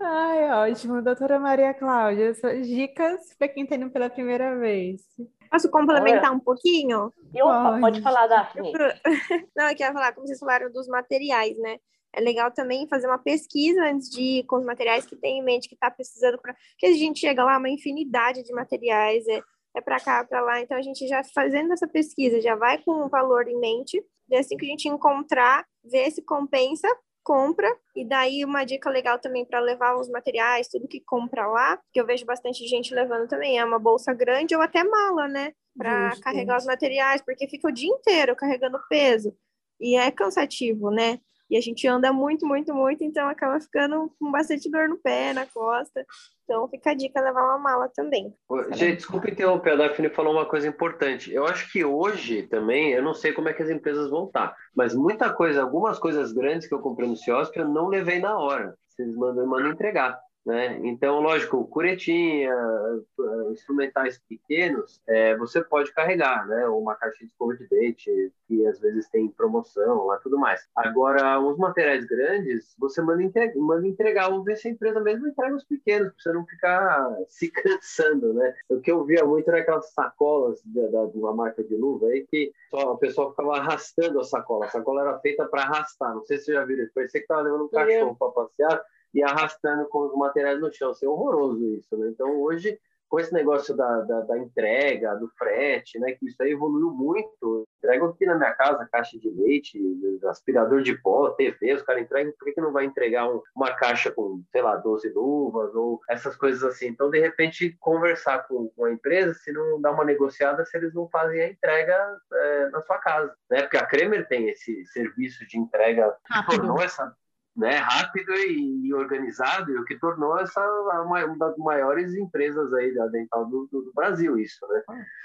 [0.00, 1.02] Ai, ótimo.
[1.02, 5.02] Doutora Maria Cláudia, suas dicas para quem está indo pela primeira vez.
[5.50, 7.12] Posso complementar um pouquinho?
[7.34, 7.80] Eu, pode.
[7.80, 8.72] pode falar, Daphne.
[9.56, 11.78] Não, eu quero falar, como vocês falaram, dos materiais, né?
[12.14, 15.44] É legal também fazer uma pesquisa antes de ir com os materiais que tem em
[15.44, 19.42] mente, que está precisando, para que a gente chega lá, uma infinidade de materiais, é,
[19.76, 20.60] é para cá, para lá.
[20.60, 24.36] Então, a gente já fazendo essa pesquisa, já vai com um valor em mente, e
[24.36, 26.88] assim que a gente encontrar, ver se compensa,
[27.26, 31.76] compra, e daí uma dica legal também para levar os materiais, tudo que compra lá,
[31.92, 35.52] que eu vejo bastante gente levando também, é uma bolsa grande ou até mala, né?
[35.76, 39.36] Para carregar os materiais, porque fica o dia inteiro carregando peso.
[39.80, 41.18] E é cansativo, né?
[41.48, 45.32] E a gente anda muito, muito, muito, então acaba ficando com bastante dor no pé,
[45.32, 46.04] na costa.
[46.44, 48.32] Então fica a dica levar uma mala também.
[48.72, 51.32] Gente, desculpa interromper, a Daphne falou uma coisa importante.
[51.32, 54.54] Eu acho que hoje também, eu não sei como é que as empresas vão estar,
[54.74, 58.38] mas muita coisa, algumas coisas grandes que eu comprei no Ciosp, eu não levei na
[58.38, 58.74] hora.
[58.88, 60.18] Vocês mandam, mandam entregar.
[60.46, 60.78] Né?
[60.84, 66.68] Então, lógico, curetinha, eh, instrumentais pequenos, é, você pode carregar, né?
[66.68, 70.64] Uma caixa de escova de dente, que às vezes tem promoção lá tudo mais.
[70.76, 75.26] Agora, os materiais grandes, você manda entregar, manda entregar ou ver se a empresa mesmo
[75.26, 78.54] entrega os pequenos, para você não ficar se cansando, né?
[78.68, 82.06] O que eu via muito era aquelas sacolas de, da, de uma marca de luva
[82.06, 84.66] aí, que só a pessoa ficava arrastando a sacola.
[84.66, 87.42] A sacola era feita para arrastar, não sei se você já viu, parecia que estava
[87.42, 90.92] levando um cachorro para passear e arrastando com os materiais no chão.
[90.92, 92.08] Isso é horroroso isso, né?
[92.08, 96.12] Então, hoje, com esse negócio da, da, da, entrega, do frete, né?
[96.12, 97.66] Que isso aí evoluiu muito.
[97.78, 99.80] Entrego aqui na minha casa caixa de leite,
[100.28, 103.72] aspirador de pó, TV, os caras entregam, por que, que não vai entregar um, uma
[103.72, 106.88] caixa com, sei lá, 12 luvas ou essas coisas assim?
[106.88, 110.92] Então, de repente, conversar com, com a empresa, se não dá uma negociada, se eles
[110.92, 113.62] não fazem a entrega é, na sua casa, né?
[113.62, 117.14] Porque a Kremer tem esse serviço de entrega que tornou essa
[117.56, 120.60] né, rápido e, organizado, e o que tornou essa
[121.04, 124.82] uma, das maiores empresas aí da dental do, do Brasil, isso, né?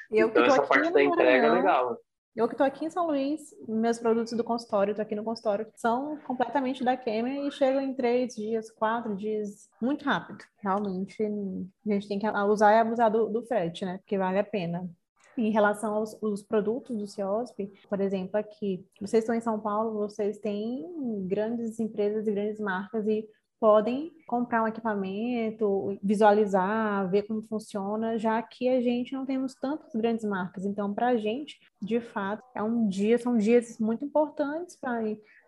[0.10, 1.98] Eu então essa parte da entrega é legal.
[2.34, 5.68] Eu que estou aqui em São Luís, meus produtos do consultório, estou aqui no consultório,
[5.76, 10.42] são completamente da Kemer e chegam em três dias, quatro dias, muito rápido.
[10.60, 13.98] Realmente, a gente tem que usar e abusar do, do frete, né?
[13.98, 14.90] Porque vale a pena.
[15.38, 20.38] Em relação aos, produtos do CIOSP, por exemplo, aqui, vocês estão em São Paulo, vocês
[20.40, 20.86] têm
[21.28, 23.28] grandes empresas e grandes marcas e
[23.62, 29.94] podem comprar um equipamento, visualizar, ver como funciona, já que a gente não temos tantas
[29.94, 30.66] grandes marcas.
[30.66, 35.02] Então, para a gente, de fato, é um dia, são dias muito importantes para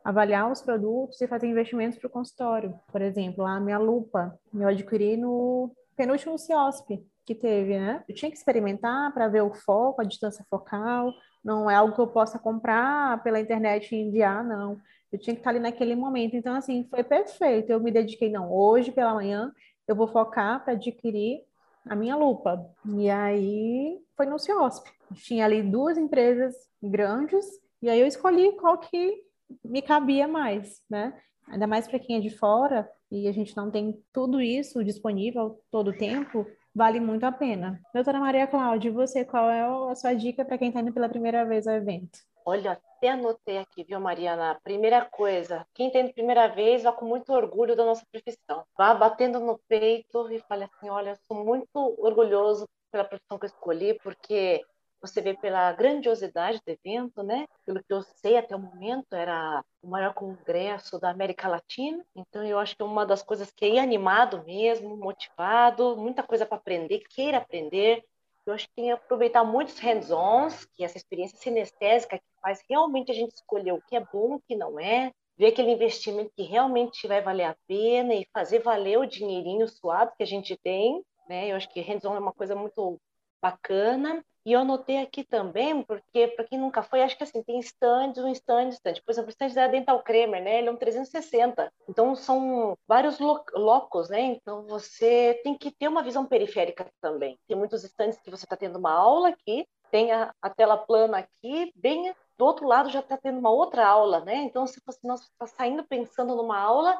[0.04, 2.80] avaliar os produtos e fazer investimentos para o consultório.
[2.92, 8.04] Por exemplo, a minha lupa eu adquiri no penúltimo CIOSP que teve, né?
[8.08, 11.14] Eu tinha que experimentar para ver o foco, a distância focal.
[11.44, 14.80] Não é algo que eu possa comprar pela internet e enviar, não.
[15.12, 16.36] Eu tinha que estar ali naquele momento.
[16.36, 17.72] Então, assim, foi perfeito.
[17.72, 19.52] Eu me dediquei, não, hoje pela manhã
[19.88, 21.42] eu vou focar para adquirir
[21.88, 22.66] a minha lupa.
[22.86, 24.90] E aí foi no CIOSP.
[25.16, 27.46] Tinha ali duas empresas grandes
[27.82, 29.24] e aí eu escolhi qual que
[29.64, 31.14] me cabia mais, né?
[31.48, 35.60] Ainda mais para quem é de fora e a gente não tem tudo isso disponível
[35.70, 37.80] todo o tempo, vale muito a pena.
[37.94, 41.46] Doutora Maria Cláudia, você, qual é a sua dica para quem está indo pela primeira
[41.46, 42.20] vez ao evento?
[42.46, 44.60] Olha, até anotei aqui, viu, Mariana?
[44.64, 48.66] Primeira coisa, quem está indo primeira vez, vá com muito orgulho da nossa profissão.
[48.78, 53.46] Vá batendo no peito e fale assim: olha, eu sou muito orgulhoso pela profissão que
[53.46, 54.62] eu escolhi, porque
[55.04, 57.46] você vê pela grandiosidade do evento, né?
[57.66, 62.04] Pelo que eu sei até o momento, era o maior congresso da América Latina.
[62.16, 66.46] Então, eu acho que é uma das coisas que é animado mesmo, motivado, muita coisa
[66.46, 68.02] para aprender, queira aprender.
[68.46, 72.64] Eu acho que tem que aproveitar muitos hands-ons, que é essa experiência sinestésica que faz
[72.70, 76.32] realmente a gente escolher o que é bom, o que não é, ver aquele investimento
[76.34, 80.58] que realmente vai valer a pena e fazer valer o dinheirinho suado que a gente
[80.64, 81.04] tem.
[81.28, 81.52] Né?
[81.52, 82.98] Eu acho que hands-on é uma coisa muito
[83.42, 84.24] bacana.
[84.46, 88.22] E eu anotei aqui também, porque para quem nunca foi, acho que assim, tem stands,
[88.22, 88.96] um stand, stand.
[89.06, 90.60] Por exemplo, o stand da Dental Kramer, né?
[90.60, 91.72] Ele é um 360.
[91.88, 94.20] Então, são vários locos, né?
[94.22, 97.40] Então, você tem que ter uma visão periférica também.
[97.48, 101.20] Tem muitos stands que você está tendo uma aula aqui, tem a, a, tela plana
[101.20, 104.36] aqui, bem do outro lado já está tendo uma outra aula, né?
[104.38, 107.00] Então, se você está saindo pensando numa aula,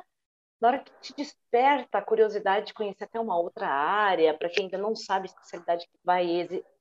[0.62, 4.66] na hora que te desperta a curiosidade de conhecer até uma outra área, para quem
[4.66, 6.26] ainda não sabe a especialidade que vai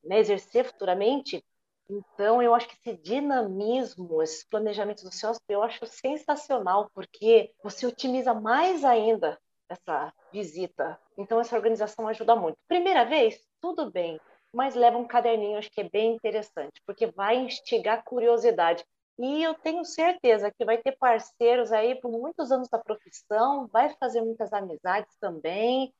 [0.05, 1.45] né, exercer futuramente,
[1.91, 7.87] então, eu acho que esse dinamismo, esse planejamento do CEOSP, eu acho sensacional, porque você
[7.87, 9.39] otimiza mais ainda
[9.69, 10.99] essa visita.
[11.19, 12.57] Então, essa organização ajuda muito.
[12.67, 14.19] Primeira vez, tudo bem,
[14.53, 18.85] mas leva um caderninho, acho que é bem interessante, porque vai instigar curiosidade.
[19.19, 23.95] E eu tenho certeza que vai ter parceiros aí por muitos anos da profissão, vai
[23.97, 25.93] fazer muitas amizades também,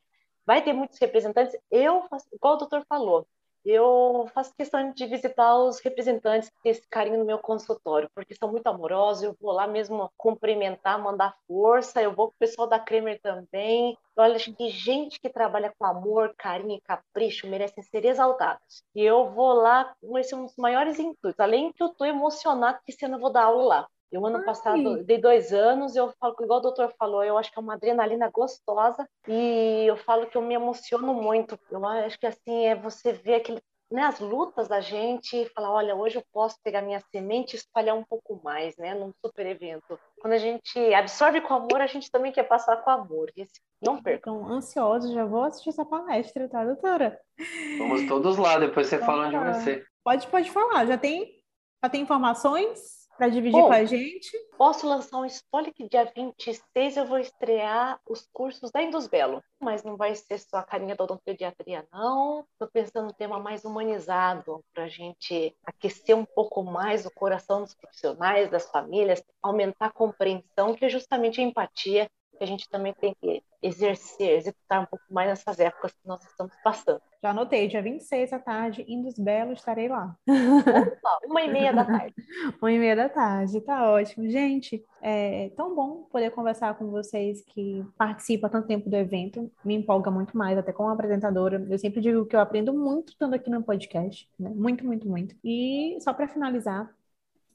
[0.45, 1.55] vai ter muitos representantes.
[1.69, 3.27] Eu, igual o doutor falou,
[3.65, 8.67] eu faço questão de visitar os representantes desse carinho no meu consultório, porque são muito
[8.67, 13.19] amorosos, eu vou lá mesmo cumprimentar, mandar força, eu vou com o pessoal da Kremer
[13.21, 13.97] também.
[14.15, 18.83] Olha, que gente que trabalha com amor, carinho e capricho merecem ser exaltados.
[18.93, 22.79] E eu vou lá com esse um dos maiores intuitos, além que eu estou emocionado
[22.85, 23.87] que esse ano eu vou dar aula lá.
[24.13, 24.45] Eu, ano Ai.
[24.45, 27.73] passado, dei dois anos, eu falo, igual o doutor falou, eu acho que é uma
[27.73, 31.59] adrenalina gostosa e eu falo que eu me emociono muito.
[31.71, 33.59] Eu acho que, assim, é você ver aquele,
[33.91, 37.57] né, as lutas da gente e falar, olha, hoje eu posso pegar minha semente e
[37.57, 39.99] espalhar um pouco mais, né, num super evento.
[40.21, 43.31] Quando a gente absorve com amor, a gente também quer passar com amor.
[43.81, 44.41] Não percam.
[44.41, 47.19] Então, ansiosos, já vou assistir essa palestra, tá, doutora?
[47.79, 49.87] Vamos todos lá, depois você então, fala onde vai ser.
[50.03, 51.41] Pode, pode falar, já tem,
[51.83, 53.02] já tem informações?
[53.23, 54.37] Para dividir Bom, com a gente.
[54.57, 59.81] Posso lançar um spoiler que dia 26 eu vou estrear os cursos da Indusbelo, mas
[59.81, 62.45] não vai ser só a carinha da odontopediatria, não.
[62.51, 67.61] Estou pensando no tema mais humanizado, para a gente aquecer um pouco mais o coração
[67.61, 72.09] dos profissionais, das famílias, aumentar a compreensão, que é justamente a empatia
[72.43, 76.21] que a gente também tem que exercer, executar um pouco mais nessas épocas que nós
[76.25, 77.01] estamos passando.
[77.21, 80.13] Já anotei, dia 26 à tarde, Indus Belo, estarei lá.
[80.27, 82.13] Opa, uma e meia da tarde.
[82.61, 84.29] uma e meia da tarde, tá ótimo.
[84.29, 89.49] Gente, é tão bom poder conversar com vocês que participam há tanto tempo do evento.
[89.63, 91.65] Me empolga muito mais, até como apresentadora.
[91.69, 94.51] Eu sempre digo que eu aprendo muito estando aqui no podcast, né?
[94.53, 95.33] Muito, muito, muito.
[95.41, 96.93] E só para finalizar,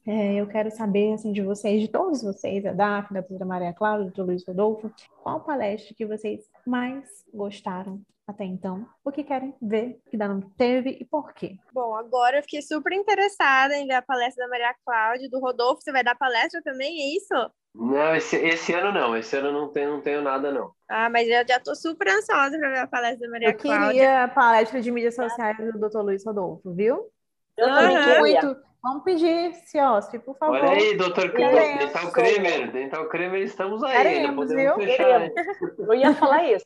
[0.09, 3.71] é, eu quero saber, assim, de vocês, de todos vocês, a Daphne, a doutora Maria
[3.71, 4.91] Cláudia, o doutor Luiz Rodolfo,
[5.21, 8.87] qual palestra que vocês mais gostaram até então?
[9.05, 11.57] O que querem ver que ainda não teve e por quê?
[11.71, 15.83] Bom, agora eu fiquei super interessada em ver a palestra da Maria Cláudia, do Rodolfo.
[15.83, 17.51] Você vai dar palestra também, é isso?
[17.75, 19.15] Não, esse, esse ano não.
[19.15, 20.71] Esse ano não tenho, não tenho nada, não.
[20.89, 23.85] Ah, mas eu já estou super ansiosa para ver a palestra da Maria eu Cláudia.
[23.85, 27.11] Eu queria a palestra de mídias sociais do doutor Luiz Rodolfo, viu?
[27.55, 28.19] Eu também queria.
[28.19, 30.55] Muito, Vamos pedir, Ciosfi, por favor.
[30.55, 32.71] Olha aí, doutor Dental Kremer.
[32.71, 33.97] Dental Kremer, estamos aí.
[33.97, 34.75] Queremos, viu?
[34.75, 35.29] Fechar,
[35.77, 36.65] Eu ia falar isso.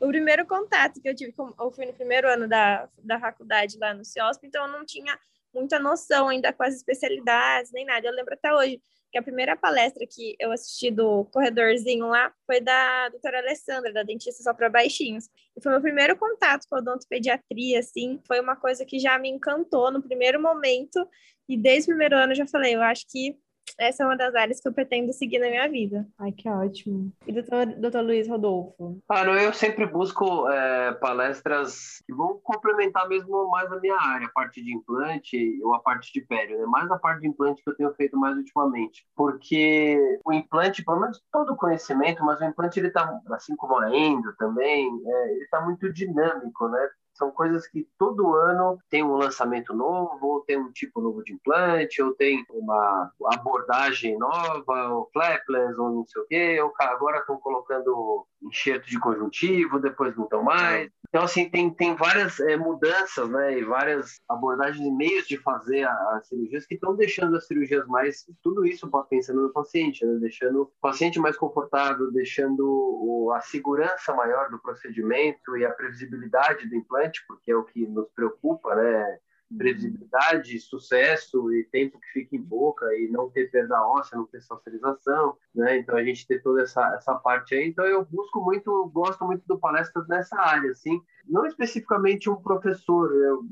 [0.00, 3.92] O primeiro contato que eu tive, eu fui no primeiro ano da, da faculdade lá
[3.92, 5.18] no CIOSP, então eu não tinha
[5.52, 8.06] muita noção ainda com as especialidades, nem nada.
[8.06, 12.60] Eu lembro até hoje que a primeira palestra que eu assisti do corredorzinho lá foi
[12.60, 15.28] da doutora Alessandra, da dentista só para baixinhos.
[15.56, 19.28] E foi meu primeiro contato com a odontopediatria, assim, foi uma coisa que já me
[19.28, 21.08] encantou no primeiro momento,
[21.48, 23.36] e desde o primeiro ano eu já falei, eu acho que
[23.78, 26.06] essa é uma das áreas que eu pretendo seguir na minha vida.
[26.18, 27.12] Ai, que ótimo.
[27.26, 28.98] E doutor, doutor Luiz Rodolfo?
[29.08, 34.26] Ah, não, eu sempre busco é, palestras que vão complementar mesmo mais a minha área,
[34.26, 36.66] a parte de implante ou a parte de pério, né?
[36.66, 39.06] Mais a parte de implante que eu tenho feito mais ultimamente.
[39.14, 43.78] Porque o implante, pelo menos todo o conhecimento, mas o implante, ele tá, assim como
[43.78, 46.88] a endo também, é, ele tá muito dinâmico, né?
[47.18, 51.32] São coisas que todo ano tem um lançamento novo, ou tem um tipo novo de
[51.32, 56.60] implante, ou tem uma abordagem nova, ou flapless, ou não sei o quê.
[56.62, 60.92] Ou agora estão colocando enxerto de conjuntivo, depois não estão mais.
[61.08, 65.84] Então, assim, tem, tem várias é, mudanças, né, e várias abordagens e meios de fazer
[65.84, 70.62] as cirurgias que estão deixando as cirurgias mais, tudo isso pensando no paciente, né, deixando
[70.62, 76.76] o paciente mais confortável, deixando o, a segurança maior do procedimento e a previsibilidade do
[76.76, 79.18] implante, porque é o que nos preocupa, né,
[79.56, 84.40] previsibilidade, sucesso e tempo que fica em boca e não ter perda óssea, não ter
[84.40, 85.78] socialização, né?
[85.78, 87.68] Então a gente ter toda essa, essa parte aí.
[87.68, 93.10] Então eu busco muito, gosto muito do palestras nessa área, assim, não especificamente um professor,
[93.14, 93.42] eu,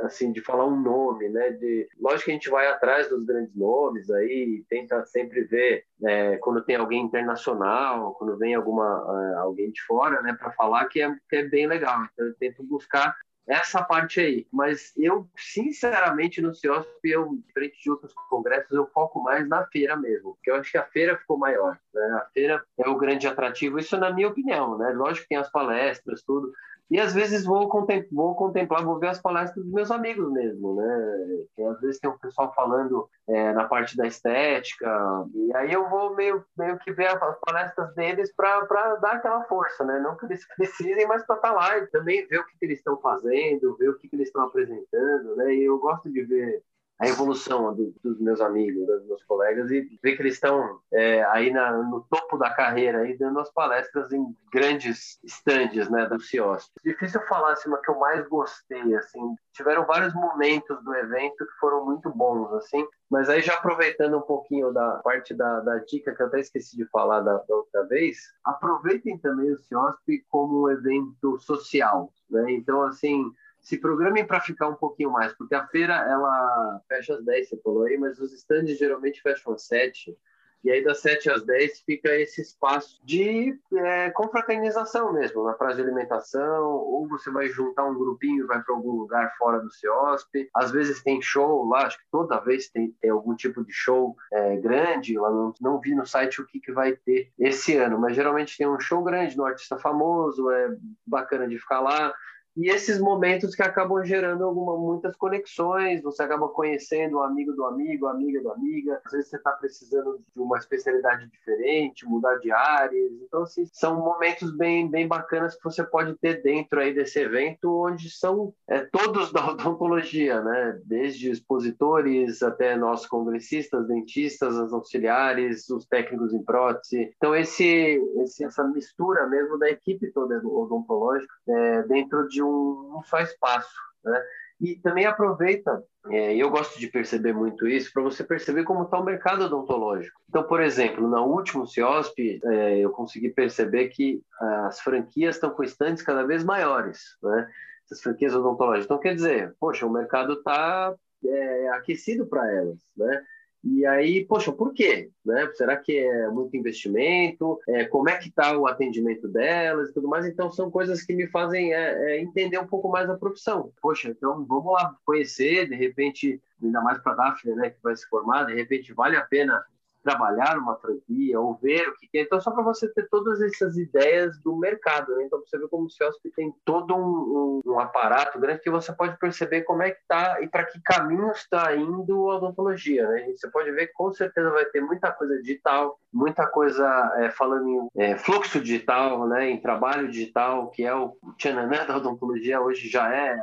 [0.00, 1.50] assim, de falar um nome, né?
[1.52, 6.36] De, lógico que a gente vai atrás dos grandes nomes aí, tenta sempre ver é,
[6.38, 11.00] quando tem alguém internacional, quando vem alguma é, alguém de fora, né, para falar que
[11.00, 12.00] é, que é bem legal.
[12.12, 13.16] Então eu tento buscar
[13.46, 14.46] essa parte aí.
[14.52, 19.96] Mas eu, sinceramente, no CIOSP, eu, diferente de outros congressos, eu foco mais na feira
[19.96, 21.78] mesmo, porque eu acho que a feira ficou maior.
[21.94, 22.04] Né?
[22.22, 24.90] A feira é o grande atrativo, isso na minha opinião, né?
[24.90, 26.52] Lógico que tem as palestras, tudo,
[26.88, 30.76] E às vezes vou, contemplar, vou contemplar, vou ver as palestras dos meus amigos mesmo,
[30.76, 31.44] né?
[31.56, 34.88] Que às vezes tem um pessoal falando é, na parte da estética,
[35.34, 39.84] e aí eu vou meio, meio que ver as palestras deles para dar aquela força,
[39.84, 39.98] né?
[39.98, 42.64] Não que eles precisem, mas para estar tá lá e também ver o que, que
[42.66, 45.54] eles estão fazendo, ver o que, que eles estão apresentando, né?
[45.54, 46.62] E eu gosto de ver
[46.98, 51.22] a evolução do, dos meus amigos, dos meus colegas e ver que eles estão é,
[51.24, 56.18] aí na, no topo da carreira, aí dando as palestras em grandes estandes, né, do
[56.18, 56.72] CIOSP.
[56.82, 61.58] Difícil falar assim, uma que eu mais gostei, assim, tiveram vários momentos do evento que
[61.60, 66.14] foram muito bons, assim, mas aí já aproveitando um pouquinho da parte da, da dica
[66.14, 70.62] que eu até esqueci de falar da, da outra vez, aproveitem também o CIOSP como
[70.62, 73.30] um evento social, né, então assim
[73.66, 77.56] se programem para ficar um pouquinho mais, porque a feira ela fecha às 10, você
[77.56, 80.16] falou aí, mas os stands geralmente fecham às 7.
[80.62, 85.76] E aí, das 7 às 10, fica esse espaço de é, confraternização mesmo, na praça
[85.76, 89.70] de alimentação, ou você vai juntar um grupinho e vai para algum lugar fora do
[89.72, 90.48] CEOSP.
[90.54, 94.16] Às vezes tem show lá, acho que toda vez tem, tem algum tipo de show
[94.32, 95.18] é, grande.
[95.18, 98.56] Lá não, não vi no site o que, que vai ter esse ano, mas geralmente
[98.56, 102.14] tem um show grande no artista famoso, é bacana de ficar lá.
[102.56, 107.64] E esses momentos que acabam gerando alguma, muitas conexões, você acaba conhecendo o amigo do
[107.64, 109.00] amigo, amiga do amiga.
[109.04, 113.12] Às vezes você está precisando de uma especialidade diferente, mudar de áreas.
[113.22, 117.86] Então, assim, são momentos bem, bem bacanas que você pode ter dentro aí desse evento,
[117.86, 120.80] onde são é, todos da odontologia, né?
[120.84, 127.12] Desde expositores até nós congressistas, dentistas, as auxiliares, os técnicos em prótese.
[127.16, 133.18] Então, esse, esse essa mistura mesmo da equipe toda odontológica é, dentro de um, só
[133.18, 133.74] espaço,
[134.04, 134.22] né?
[134.58, 138.98] E também aproveita, é, eu gosto de perceber muito isso, para você perceber como está
[138.98, 140.18] o mercado odontológico.
[140.30, 145.62] Então, por exemplo, no último CIOSP, é, eu consegui perceber que as franquias estão com
[145.62, 147.50] estantes cada vez maiores, né?
[147.84, 148.86] Essas franquias odontológicas.
[148.86, 150.94] Então, quer dizer, poxa, o mercado está
[151.24, 153.22] é, aquecido para elas, né?
[153.68, 155.10] E aí, poxa, por quê?
[155.24, 155.50] Né?
[155.54, 157.58] Será que é muito investimento?
[157.68, 160.24] É, como é que está o atendimento delas e tudo mais?
[160.24, 163.72] Então, são coisas que me fazem é, é, entender um pouco mais a profissão.
[163.82, 167.96] Poxa, então vamos lá conhecer, de repente, ainda mais para a Daphne, né, que vai
[167.96, 169.64] se formar, de repente vale a pena
[170.06, 172.22] trabalhar numa franquia ou ver o que é.
[172.22, 175.16] Então, só para você ter todas essas ideias do mercado.
[175.16, 175.24] Né?
[175.24, 178.92] Então, você vê como o CIOSP tem todo um, um, um, aparato grande que você
[178.92, 183.08] pode perceber como é que está e para que caminho está indo a odontologia.
[183.08, 183.32] Né?
[183.36, 187.68] Você pode ver que com certeza vai ter muita coisa digital, muita coisa é, falando
[187.68, 189.50] em é, fluxo digital, né?
[189.50, 193.36] em trabalho digital, que é o tchananã da odontologia hoje já é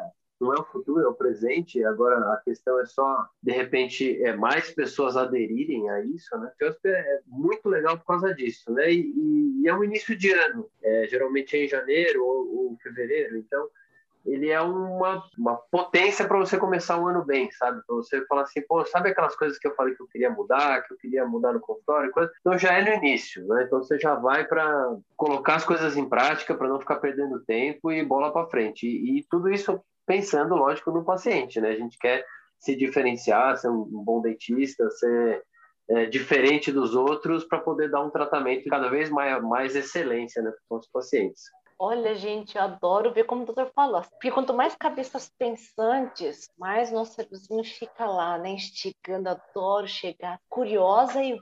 [0.43, 1.83] não é o futuro, é o presente.
[1.83, 6.51] Agora a questão é só, de repente, é mais pessoas aderirem a isso, né?
[6.55, 8.91] Então, é muito legal por causa disso, né?
[8.91, 13.37] E, e é um início de ano, é, geralmente é em janeiro ou, ou fevereiro,
[13.37, 13.69] então
[14.25, 17.81] ele é uma, uma potência para você começar o ano bem, sabe?
[17.85, 20.81] Para você falar assim, pô, sabe aquelas coisas que eu falei que eu queria mudar,
[20.83, 22.31] que eu queria mudar no consultório, coisa?
[22.39, 23.63] então já é no início, né?
[23.65, 27.91] Então você já vai para colocar as coisas em prática para não ficar perdendo tempo
[27.91, 28.87] e bola para frente.
[28.87, 31.69] E, e, tudo isso pensando, lógico, no paciente, né?
[31.69, 32.25] A gente quer
[32.57, 35.43] se diferenciar, ser um bom dentista, ser
[35.89, 40.51] é, diferente dos outros para poder dar um tratamento cada vez mais, mais excelência né,
[40.67, 41.43] para os pacientes.
[41.77, 44.01] Olha, gente, eu adoro ver como o doutor falou.
[44.11, 48.51] Porque quanto mais cabeças pensantes, mais nosso cérebrozinho fica lá, né?
[48.51, 51.37] Instigando, adoro chegar curiosa e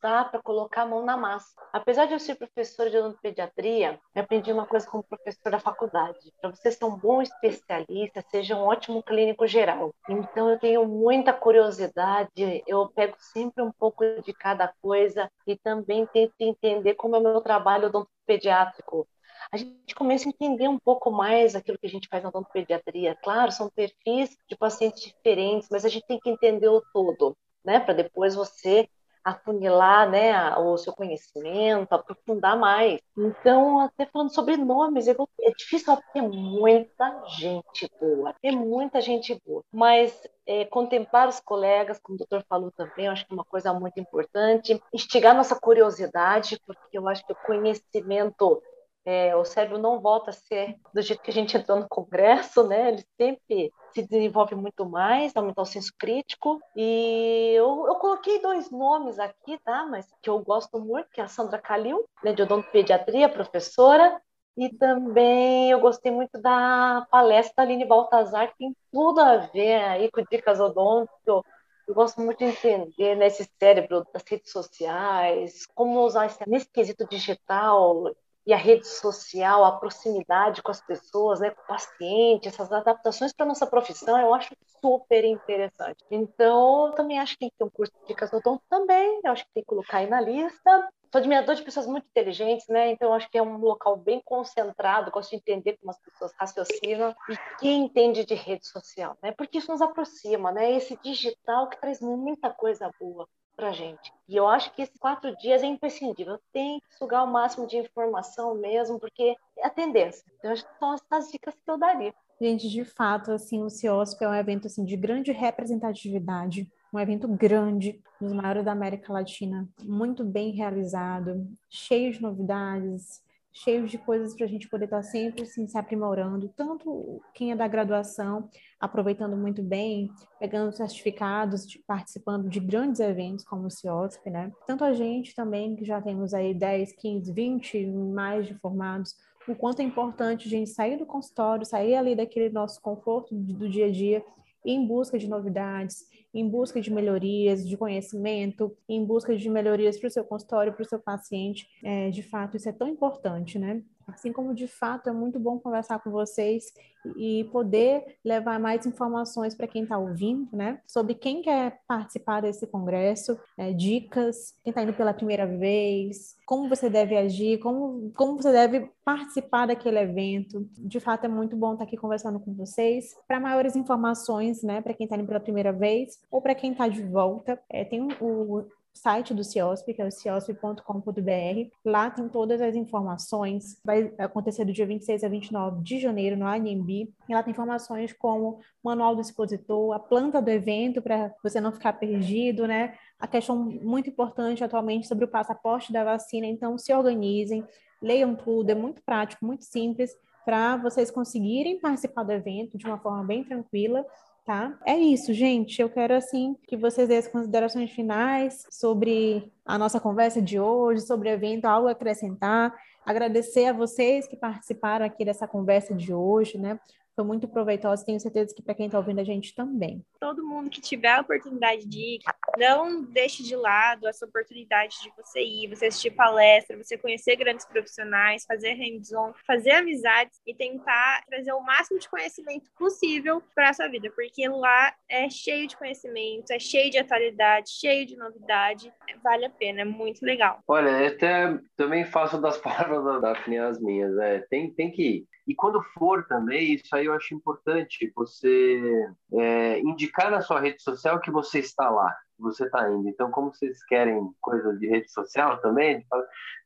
[0.00, 1.54] para colocar a mão na massa.
[1.72, 6.32] Apesar de eu ser professora de odontopediatria, eu aprendi uma coisa como professor da faculdade.
[6.40, 9.94] Para você ser um bom especialista, seja um ótimo clínico geral.
[10.08, 16.06] Então, eu tenho muita curiosidade, eu pego sempre um pouco de cada coisa e também
[16.06, 19.06] tento entender como é o meu trabalho odontopediátrico
[19.52, 23.16] a gente começa a entender um pouco mais aquilo que a gente faz na odontopediatria.
[23.22, 27.80] Claro, são perfis de pacientes diferentes, mas a gente tem que entender o todo, né?
[27.80, 28.88] Para depois você
[29.24, 33.00] afunilar né, o seu conhecimento, aprofundar mais.
[33.16, 35.14] Então, até falando sobre nomes, é
[35.56, 42.16] difícil ter muita gente boa, ter muita gente boa, mas é, contemplar os colegas, como
[42.16, 46.60] o doutor falou também, eu acho que é uma coisa muito importante, instigar nossa curiosidade,
[46.66, 48.62] porque eu acho que o conhecimento
[49.04, 52.66] é, o cérebro não volta a ser do jeito que a gente entrou no congresso,
[52.66, 52.88] né?
[52.90, 56.60] Ele sempre se desenvolve muito mais, aumentar o senso crítico.
[56.76, 59.86] E eu, eu coloquei dois nomes aqui, tá?
[59.86, 64.20] Mas que eu gosto muito, que é a Sandra Calil, né, de odontopediatria, professora,
[64.56, 69.76] e também eu gostei muito da palestra da Aline Baltazar, que tem tudo a ver
[69.82, 71.44] aí com dicas odonto.
[71.88, 76.68] Eu gosto muito de entender nesse né, cérebro das redes sociais, como usar esse, nesse
[76.68, 78.12] quesito digital
[78.46, 83.32] e a rede social, a proximidade com as pessoas, né, com o paciente, essas adaptações
[83.32, 86.04] para nossa profissão, eu acho super interessante.
[86.10, 89.32] Então, eu também acho que tem que ter um curso de dicas odonto também, eu
[89.32, 90.88] acho que tem que colocar aí na lista.
[91.12, 92.92] Sou admirador de pessoas muito inteligentes, né?
[92.92, 97.12] Então, acho que é um local bem concentrado, gosto de entender como as pessoas raciocinam
[97.28, 99.32] e quem entende de rede social, né?
[99.32, 100.70] Porque isso nos aproxima, né?
[100.70, 103.26] Esse digital que traz muita coisa boa
[103.60, 104.10] para gente.
[104.26, 106.40] E eu acho que esses quatro dias é imprescindível.
[106.50, 110.24] Tem que sugar o máximo de informação mesmo, porque é a tendência.
[110.38, 112.14] Então, acho que são essas dicas que eu daria.
[112.40, 117.28] Gente, de fato, assim, o CIOSP é um evento assim, de grande representatividade, um evento
[117.28, 123.22] grande, um dos maiores da América Latina, muito bem realizado, cheio de novidades,
[123.52, 127.52] cheio de coisas para a gente poder estar tá sempre assim, se aprimorando, tanto quem
[127.52, 128.48] é da graduação,
[128.78, 134.52] aproveitando muito bem, pegando certificados, de, participando de grandes eventos como o CIOSP, né?
[134.66, 139.14] Tanto a gente também, que já temos aí 10, 15, 20 mais de formados,
[139.48, 143.68] o quanto é importante a gente sair do consultório, sair ali daquele nosso conforto do
[143.68, 144.24] dia a dia
[144.64, 150.08] em busca de novidades, em busca de melhorias, de conhecimento, em busca de melhorias para
[150.08, 151.66] o seu consultório, para o seu paciente.
[151.82, 153.82] É, de fato, isso é tão importante, né?
[154.14, 156.72] Assim como de fato é muito bom conversar com vocês
[157.16, 160.80] e poder levar mais informações para quem está ouvindo, né?
[160.86, 166.68] Sobre quem quer participar desse congresso, é, dicas, quem está indo pela primeira vez, como
[166.68, 170.68] você deve agir, como, como você deve participar daquele evento.
[170.76, 173.14] De fato, é muito bom estar tá aqui conversando com vocês.
[173.26, 176.86] Para maiores informações, né, para quem está indo pela primeira vez ou para quem está
[176.88, 181.70] de volta, é, tem o, site do CIOSP, que é o ciosp.com.br.
[181.84, 183.80] Lá tem todas as informações.
[183.84, 187.12] Vai acontecer do dia 26 a 29 de janeiro no ANB.
[187.28, 191.72] E lá tem informações como manual do expositor, a planta do evento, para você não
[191.72, 192.94] ficar perdido, né?
[193.18, 196.46] A questão muito importante atualmente sobre o passaporte da vacina.
[196.46, 197.64] Então, se organizem,
[198.02, 198.70] leiam tudo.
[198.70, 200.14] É muito prático, muito simples
[200.44, 204.04] para vocês conseguirem participar do evento de uma forma bem tranquila
[204.50, 204.76] tá?
[204.84, 205.80] É isso, gente.
[205.80, 211.02] Eu quero, assim, que vocês deem as considerações finais sobre a nossa conversa de hoje,
[211.02, 212.74] sobre o evento, algo a acrescentar.
[213.06, 216.80] Agradecer a vocês que participaram aqui dessa conversa de hoje, né?
[217.20, 218.04] Foi muito proveitosa.
[218.04, 220.02] Tenho certeza que para quem está ouvindo a gente também.
[220.18, 222.20] Todo mundo que tiver a oportunidade de ir,
[222.58, 227.66] não deixe de lado essa oportunidade de você ir, você assistir palestra, você conhecer grandes
[227.66, 233.74] profissionais, fazer hands-on, fazer amizades e tentar trazer o máximo de conhecimento possível para a
[233.74, 238.92] sua vida, porque lá é cheio de conhecimento, é cheio de atualidade, cheio de novidade,
[239.22, 240.60] vale a pena, é muito legal.
[240.66, 245.26] Olha, até também faço das palavras da Daphne as minhas, é, tem, tem que ir.
[245.50, 250.80] E quando for também, isso aí eu acho importante, você é, indicar na sua rede
[250.80, 253.08] social que você está lá você está indo.
[253.08, 256.04] Então, como vocês querem coisa de rede social também,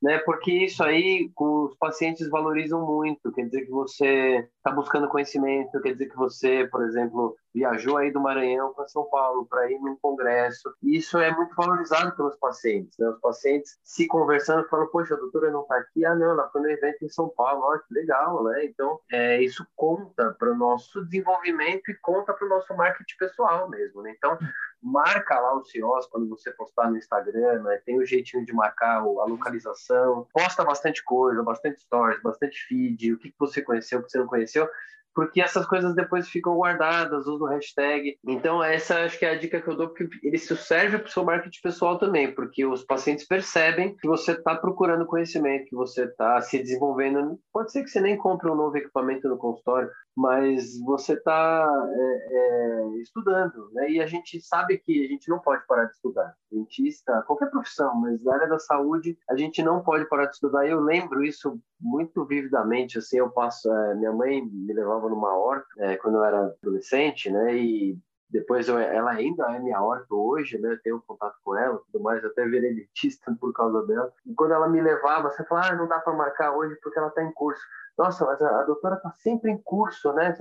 [0.02, 0.18] né?
[0.18, 3.32] Porque isso aí os pacientes valorizam muito.
[3.32, 8.10] Quer dizer que você está buscando conhecimento, quer dizer que você, por exemplo, viajou aí
[8.10, 10.74] do Maranhão para São Paulo para ir num congresso.
[10.82, 12.98] Isso é muito valorizado pelos pacientes.
[12.98, 13.08] Né?
[13.08, 16.04] Os pacientes se conversando falam: poxa, a doutora não está aqui.
[16.04, 17.62] Ah, não, ela foi no evento em São Paulo.
[17.62, 18.64] Olha que legal, né?
[18.64, 23.68] Então, é, isso conta para o nosso desenvolvimento e conta para o nosso marketing pessoal
[23.70, 24.02] mesmo.
[24.02, 24.14] Né?
[24.16, 24.36] Então,
[24.84, 27.80] marca lá o CIOS quando você postar no Instagram, né?
[27.86, 33.14] tem o um jeitinho de marcar a localização, posta bastante coisa, bastante stories, bastante feed,
[33.14, 34.68] o que você conheceu, o que você não conheceu,
[35.14, 38.18] porque essas coisas depois ficam guardadas, usa o hashtag.
[38.26, 41.10] Então, essa acho que é a dica que eu dou, porque ele serve para o
[41.10, 46.04] seu marketing pessoal também, porque os pacientes percebem que você está procurando conhecimento, que você
[46.04, 47.38] está se desenvolvendo.
[47.52, 52.28] Pode ser que você nem compre um novo equipamento no consultório, mas você está é,
[52.30, 53.90] é, estudando, né?
[53.90, 56.34] E a gente sabe que a gente não pode parar de estudar.
[56.50, 60.66] Dentista, qualquer profissão, mas na área da saúde, a gente não pode parar de estudar.
[60.66, 63.70] Eu lembro isso muito vividamente, assim, eu passo...
[63.72, 67.54] É, minha mãe me levava numa horta é, quando eu era adolescente, né?
[67.54, 67.98] E
[68.30, 70.72] depois eu, ela ainda é minha horta hoje, né?
[70.72, 72.88] Eu tenho contato com ela, tudo mais, até virei
[73.40, 74.12] por causa dela.
[74.26, 77.08] E quando ela me levava, você fala, ah, não dá para marcar hoje porque ela
[77.08, 77.62] está em curso
[77.96, 80.36] nossa, mas a, a doutora está sempre em curso, né?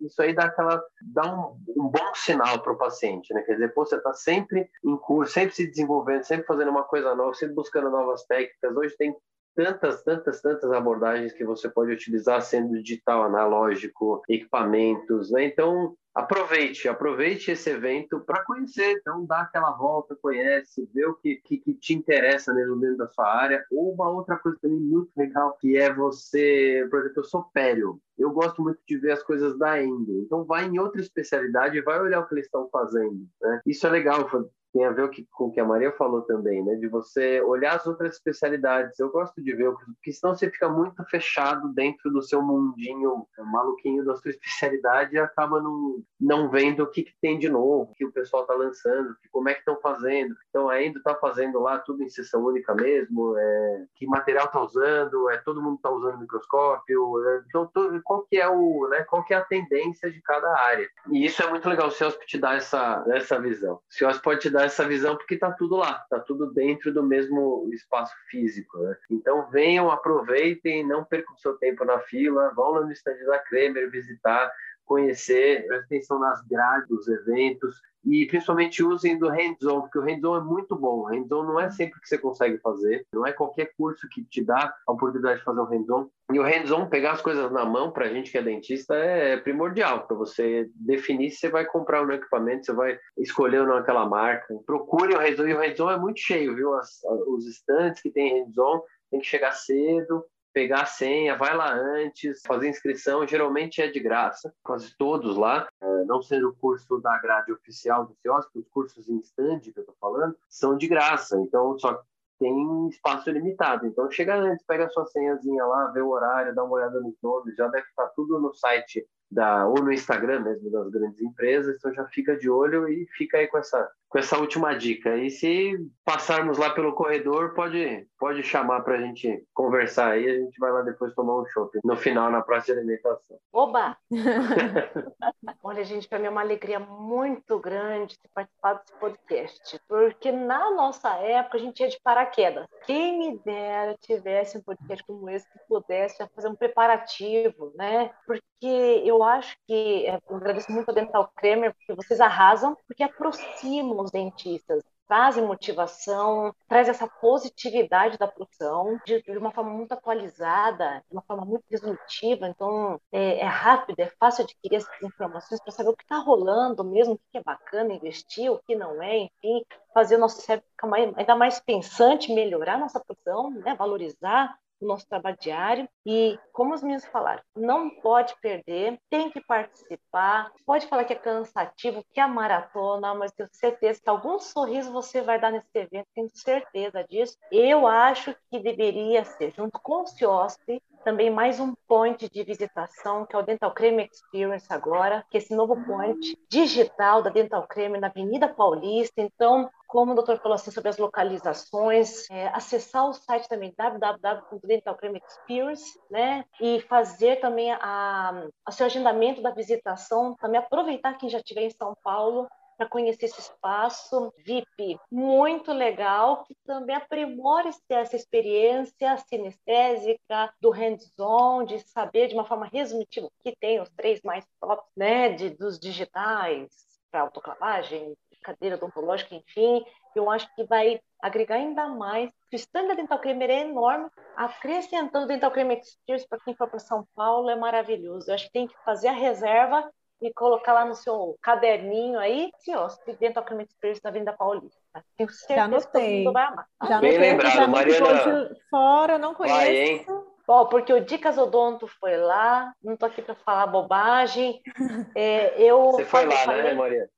[0.00, 3.42] Isso aí dá aquela dá um, um bom sinal para o paciente, né?
[3.42, 7.14] Quer dizer, pô, você está sempre em curso, sempre se desenvolvendo, sempre fazendo uma coisa
[7.14, 8.74] nova, sempre buscando novas técnicas.
[8.74, 9.14] Hoje tem
[9.54, 15.44] tantas, tantas, tantas abordagens que você pode utilizar, sendo digital, analógico, equipamentos, né?
[15.44, 21.36] Então, aproveite, aproveite esse evento para conhecer, então dá aquela volta, conhece, vê o que,
[21.44, 23.64] que, que, te interessa mesmo dentro da sua área.
[23.72, 28.00] Ou uma outra coisa também muito legal, que é você, por exemplo, eu sou pério,
[28.16, 31.82] eu gosto muito de ver as coisas da Endo, então vai em outra especialidade e
[31.82, 33.60] vai olhar o que eles estão fazendo, né?
[33.66, 34.28] Isso é legal,
[34.74, 36.74] tem a ver com o que a Maria falou também, né?
[36.74, 38.98] De você olhar as outras especialidades.
[38.98, 44.04] Eu gosto de ver, porque senão você fica muito fechado dentro do seu mundinho maluquinho
[44.04, 47.94] da sua especialidade e acaba não, não vendo o que, que tem de novo, o
[47.94, 50.34] que o pessoal está lançando, como é que estão fazendo.
[50.50, 55.30] Então, ainda está fazendo lá tudo em sessão única mesmo, é, que material está usando,
[55.30, 57.24] é todo mundo está usando microscópio.
[57.28, 57.70] É, então,
[58.02, 59.04] qual que é o, né?
[59.04, 60.88] Qual que é a tendência de cada área?
[61.12, 61.86] E isso é muito legal.
[61.86, 63.74] O CEOSP te dá essa essa visão.
[63.74, 67.02] O CEOSP pode te dar essa visão porque está tudo lá, está tudo dentro do
[67.02, 68.78] mesmo espaço físico.
[68.78, 68.96] Né?
[69.10, 73.90] Então, venham, aproveitem, não percam seu tempo na fila, vão lá no stand da Kremer
[73.90, 74.50] visitar,
[74.84, 80.36] conhecer, preste atenção nas grades dos eventos e principalmente usem do hands-on, porque o hands-on
[80.36, 81.00] é muito bom.
[81.00, 84.44] O hands-on não é sempre que você consegue fazer, não é qualquer curso que te
[84.44, 86.08] dá a oportunidade de fazer um hands-on.
[86.32, 89.36] E o hands-on, pegar as coisas na mão, para a gente que é dentista, é
[89.36, 93.76] primordial, para você definir se você vai comprar um equipamento, você vai escolher ou não
[93.76, 94.54] aquela marca.
[94.66, 96.74] Procure o hands-on, e o hands-on é muito cheio, viu?
[96.74, 98.80] As, os estantes que tem hands-on,
[99.10, 100.24] tem que chegar cedo,
[100.54, 105.68] pegar a senha, vai lá antes, fazer inscrição, geralmente é de graça, quase todos lá,
[105.82, 109.72] é, não sendo o curso da grade oficial do CIOSP, os cursos em stand que
[109.76, 112.00] eu estou falando, são de graça, então só
[112.38, 113.86] tem espaço limitado.
[113.86, 117.16] Então chega antes, pega a sua senhazinha lá, vê o horário, dá uma olhada nos
[117.22, 121.76] nomes, já deve estar tudo no site da ou no Instagram mesmo das grandes empresas,
[121.76, 125.16] então já fica de olho e fica aí com essa com essa última dica.
[125.16, 130.38] E se passarmos lá pelo corredor, pode pode chamar para a gente conversar aí, a
[130.38, 133.36] gente vai lá depois tomar um shopping no final na praça de alimentação.
[133.52, 133.98] Oba!
[135.62, 140.70] Olha, gente, para mim é uma alegria muito grande ter participado desse podcast, porque na
[140.70, 142.66] nossa época a gente ia de paraquedas.
[142.86, 148.10] Quem me dera tivesse um podcast como esse que pudesse fazer um preparativo, né?
[148.26, 153.02] Porque eu acho que é, eu agradeço muito a Dental Kramer, porque vocês arrasam, porque
[153.02, 159.92] aproximam os dentistas trazem motivação, traz essa positividade da profissão de, de, uma forma muito
[159.92, 162.48] atualizada, de uma forma muito resolutiva.
[162.48, 166.84] Então, é, é rápido, é fácil adquirir essas informações para saber o que está rolando
[166.84, 170.68] mesmo, o que é bacana investir, o que não é, enfim, fazer o nosso cérebro
[170.70, 174.56] ficar mais, ainda mais pensante, melhorar a nossa profissão, né, valorizar
[174.86, 175.88] nosso trabalho diário.
[176.06, 180.52] E, como os meninos falaram, não pode perder, tem que participar.
[180.66, 185.20] Pode falar que é cansativo, que é maratona, mas tenho certeza que algum sorriso você
[185.20, 187.36] vai dar nesse evento, tenho certeza disso.
[187.50, 193.26] Eu acho que deveria ser, junto com o CIOSP, também mais um point de visitação,
[193.26, 197.66] que é o Dental Creme Experience agora, que é esse novo point digital da Dental
[197.68, 199.20] Creme na Avenida Paulista.
[199.20, 206.00] Então, como o doutor falou assim sobre as localizações, é, acessar o site também www.dentalcreme.experience,
[206.10, 211.62] né, e fazer também a, a seu agendamento da visitação, também aproveitar quem já estiver
[211.62, 212.48] em São Paulo
[212.84, 221.64] para conhecer esse espaço VIP muito legal, que também aprimora essa experiência sinestésica do hands-on,
[221.64, 225.78] de saber de uma forma resolutiva que tem os três mais tops, né, de, dos
[225.78, 226.70] digitais
[227.10, 229.82] para autoclavagem, cadeira odontológica, enfim,
[230.14, 232.30] eu acho que vai agregar ainda mais.
[232.52, 236.78] O stand da Dental Creamer é enorme, acrescentando Dental Creamer Experience para quem for para
[236.78, 238.28] São Paulo é maravilhoso.
[238.28, 239.90] Eu acho que tem que fazer a reserva
[240.20, 242.88] e colocar lá no seu caderninho aí, se ó,
[243.18, 244.78] Dental Creamer Experience na Vinda Paulista.
[245.16, 245.84] Tenho certeza Já anotei.
[245.84, 246.66] que todo mundo vai amar.
[246.88, 248.56] Já Bem lembrado, Mariana.
[248.70, 249.56] Fora, não conheço.
[249.56, 250.06] Vai, hein?
[250.46, 254.60] Bom, porque o Dicas Odonto foi lá, não estou aqui para falar bobagem.
[255.16, 257.08] É, eu Você foi lá, falei, né, Maria?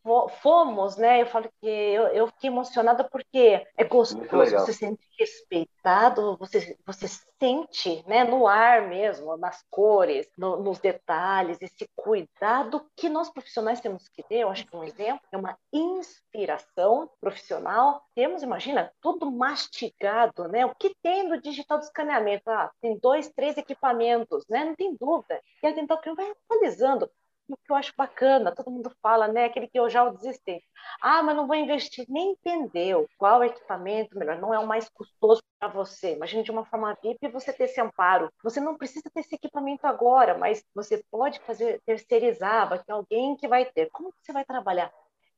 [0.42, 1.22] Fomos, né?
[1.22, 6.76] Eu falo que eu, eu fiquei emocionada porque é gostoso, você se sente respeitado, você,
[6.84, 7.08] você
[7.38, 13.80] sente né, no ar mesmo, nas cores, no, nos detalhes, esse cuidado que nós profissionais
[13.80, 14.40] temos que ter.
[14.40, 18.02] Eu acho que um exemplo é uma inspiração profissional.
[18.14, 20.66] Temos, imagina, tudo mastigado, né?
[20.66, 22.48] O que tem no digital do escaneamento?
[22.48, 24.64] Ah, tem dois, três equipamentos, né?
[24.64, 25.40] Não tem dúvida.
[25.62, 27.10] E a Cream vai atualizando
[27.48, 29.44] o que eu acho bacana, todo mundo fala, né?
[29.44, 30.62] Aquele que eu já desisti.
[31.00, 32.04] Ah, mas não vou investir.
[32.08, 36.14] Nem entendeu qual equipamento melhor, não é o mais custoso para você.
[36.14, 38.30] Imagine de uma forma VIP você ter esse amparo.
[38.42, 43.36] Você não precisa ter esse equipamento agora, mas você pode fazer terceirizar, vai ter alguém
[43.36, 43.88] que vai ter.
[43.90, 44.92] Como você vai trabalhar?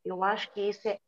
[0.05, 0.99] Eu acho que isso é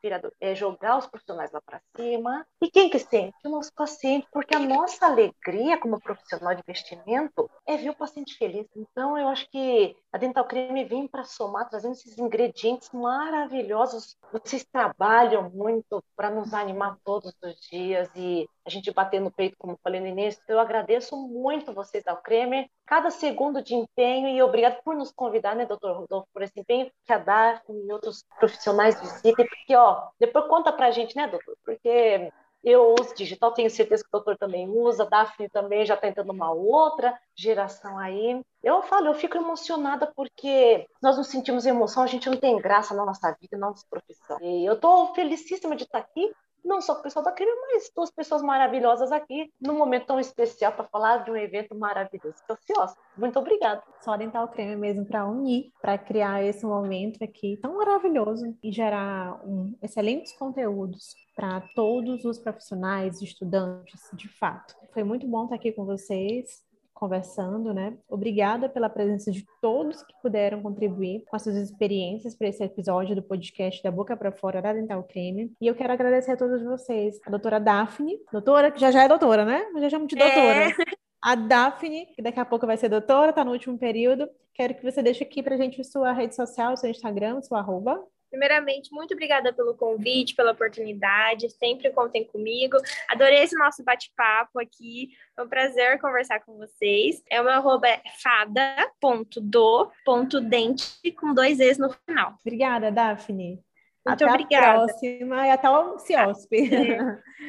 [0.00, 2.46] inspirador, é jogar os profissionais lá para cima.
[2.60, 3.36] E quem que sente?
[3.44, 8.36] O nosso paciente, porque a nossa alegria como profissional de investimento é ver o paciente
[8.36, 8.66] feliz.
[8.74, 14.16] Então, eu acho que a Dental Creme vem para somar, trazendo esses ingredientes maravilhosos.
[14.32, 19.56] Vocês trabalham muito para nos animar todos os dias e a gente bater no peito,
[19.58, 20.42] como falei no início.
[20.48, 25.54] Eu agradeço muito vocês ao Creme, cada segundo de empenho e obrigado por nos convidar,
[25.54, 29.89] né, doutor Rodolfo, por esse empenho que a DAR e outros profissionais visitem, porque, ó,
[30.18, 31.56] depois conta pra gente, né, doutor?
[31.64, 32.30] Porque
[32.62, 36.30] eu uso digital, tenho certeza que o doutor também usa, Daphne também já está entrando
[36.30, 38.40] uma outra geração aí.
[38.62, 42.94] Eu falo, eu fico emocionada porque nós não sentimos emoção, a gente não tem graça
[42.94, 44.38] na nossa vida, na nossa profissão.
[44.42, 46.30] E eu estou felicíssima de estar aqui
[46.64, 50.72] não só o pessoal da Crime, mas duas pessoas maravilhosas aqui, num momento tão especial
[50.72, 52.94] para falar de um evento maravilhoso que é o CIOS.
[53.16, 53.82] Muito obrigada.
[54.00, 59.40] Só Dental Creme mesmo para unir, para criar esse momento aqui tão maravilhoso e gerar
[59.46, 64.74] um, excelentes conteúdos para todos os profissionais, estudantes, de fato.
[64.92, 66.68] Foi muito bom estar aqui com vocês
[67.00, 67.96] conversando, né?
[68.06, 73.16] Obrigada pela presença de todos que puderam contribuir com as suas experiências para esse episódio
[73.16, 75.50] do podcast da Boca para Fora da Dental Creme.
[75.58, 79.08] E eu quero agradecer a todos vocês, a doutora Daphne, doutora, que já já é
[79.08, 79.66] doutora, né?
[79.72, 80.68] Mas já chamo de doutora.
[80.68, 80.74] É.
[81.22, 84.28] A Daphne, que daqui a pouco vai ser doutora, está no último período.
[84.52, 87.98] Quero que você deixe aqui para a gente sua rede social, seu Instagram, sua arroba.
[88.30, 91.50] Primeiramente, muito obrigada pelo convite, pela oportunidade.
[91.50, 92.76] Sempre contem comigo.
[93.08, 95.08] Adorei esse nosso bate-papo aqui.
[95.34, 97.22] Foi um prazer conversar com vocês.
[97.28, 102.36] É o meu arroba é fada.do.dente com dois Es no final.
[102.40, 103.62] Obrigada, Daphne.
[104.06, 104.66] Muito até obrigada.
[104.66, 106.70] a próxima e até o CIOSP.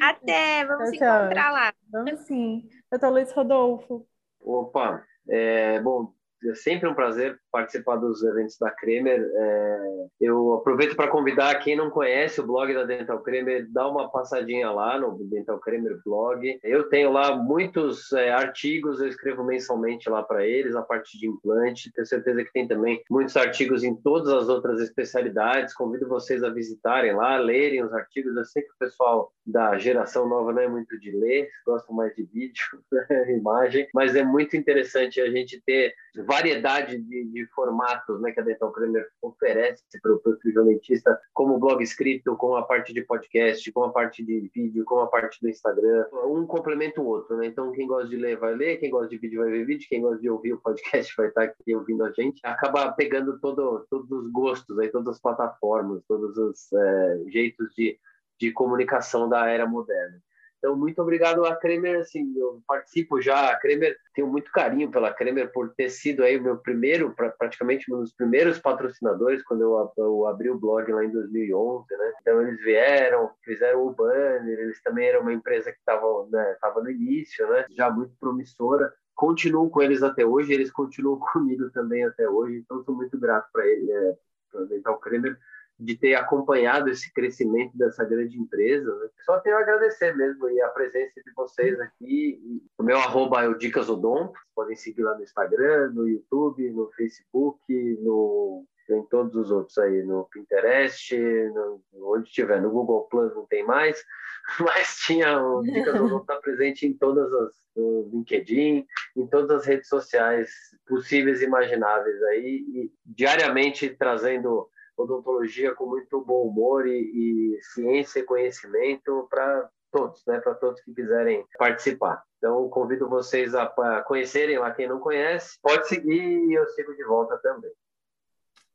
[0.00, 0.64] até.
[0.66, 1.72] vamos se encontrar lá.
[1.90, 2.68] Vamos sim.
[2.90, 4.06] Doutor Luiz Rodolfo.
[4.40, 6.12] Opa, é, bom,
[6.48, 9.20] é sempre um prazer participar dos eventos da Kremer.
[9.20, 14.10] É, eu aproveito para convidar quem não conhece o blog da Dental Kremer, dá uma
[14.10, 16.58] passadinha lá no Dental Kremer blog.
[16.62, 21.28] Eu tenho lá muitos é, artigos, eu escrevo mensalmente lá para eles, a parte de
[21.28, 21.92] implante.
[21.92, 25.74] Tenho certeza que tem também muitos artigos em todas as outras especialidades.
[25.74, 28.36] Convido vocês a visitarem lá, lerem os artigos.
[28.36, 32.14] Eu sei que o pessoal da geração nova não é muito de ler, gosta mais
[32.14, 32.64] de vídeo,
[33.36, 35.92] imagem, mas é muito interessante a gente ter
[36.32, 41.82] variedade de, de formatos né, que a Dental Kramer oferece para o dentista, como blog
[41.82, 45.50] escrito, com a parte de podcast, com a parte de vídeo, com a parte do
[45.50, 46.06] Instagram.
[46.24, 47.46] Um complementa o outro, né?
[47.46, 50.00] Então, quem gosta de ler vai ler, quem gosta de vídeo vai ver vídeo, quem
[50.00, 52.40] gosta de ouvir o podcast vai estar aqui ouvindo a gente.
[52.44, 57.98] Acaba pegando todo, todos os gostos, aí, todas as plataformas, todos os é, jeitos de,
[58.40, 60.18] de comunicação da era moderna.
[60.62, 65.12] Então, muito obrigado a Kremer, assim, eu participo já, a Kremer, tenho muito carinho pela
[65.12, 69.92] Kremer por ter sido aí o meu primeiro, praticamente um dos primeiros patrocinadores quando eu,
[69.98, 72.12] eu abri o blog lá em 2011, né?
[72.20, 76.80] Então, eles vieram, fizeram o banner, eles também eram uma empresa que estava né, tava
[76.80, 77.66] no início, né?
[77.70, 82.84] Já muito promissora continuo com eles até hoje, eles continuam comigo também até hoje, então
[82.84, 84.16] sou muito grato para ele, é,
[84.50, 85.36] para Dental Kremer
[85.84, 88.94] de ter acompanhado esse crescimento dessa grande empresa.
[88.96, 89.08] Né?
[89.24, 92.40] Só tenho a agradecer mesmo e a presença de vocês aqui.
[92.78, 96.90] O meu arroba é o Dicas Odonto, podem seguir lá no Instagram, no YouTube, no
[96.92, 97.60] Facebook,
[98.00, 101.80] no em todos os outros aí, no Pinterest, no,
[102.14, 104.04] onde tiver, no Google Plus não tem mais,
[104.60, 108.84] mas tinha o Dicas Odonto está presente em todas as, no LinkedIn,
[109.16, 110.50] em todas as redes sociais
[110.86, 118.20] possíveis e imagináveis aí, e diariamente trazendo odontologia com muito bom humor e, e ciência
[118.20, 120.40] e conhecimento para todos, né?
[120.40, 122.22] Para todos que quiserem participar.
[122.38, 125.58] Então, convido vocês a, a conhecerem lá quem não conhece.
[125.62, 127.70] Pode seguir e eu sigo de volta também.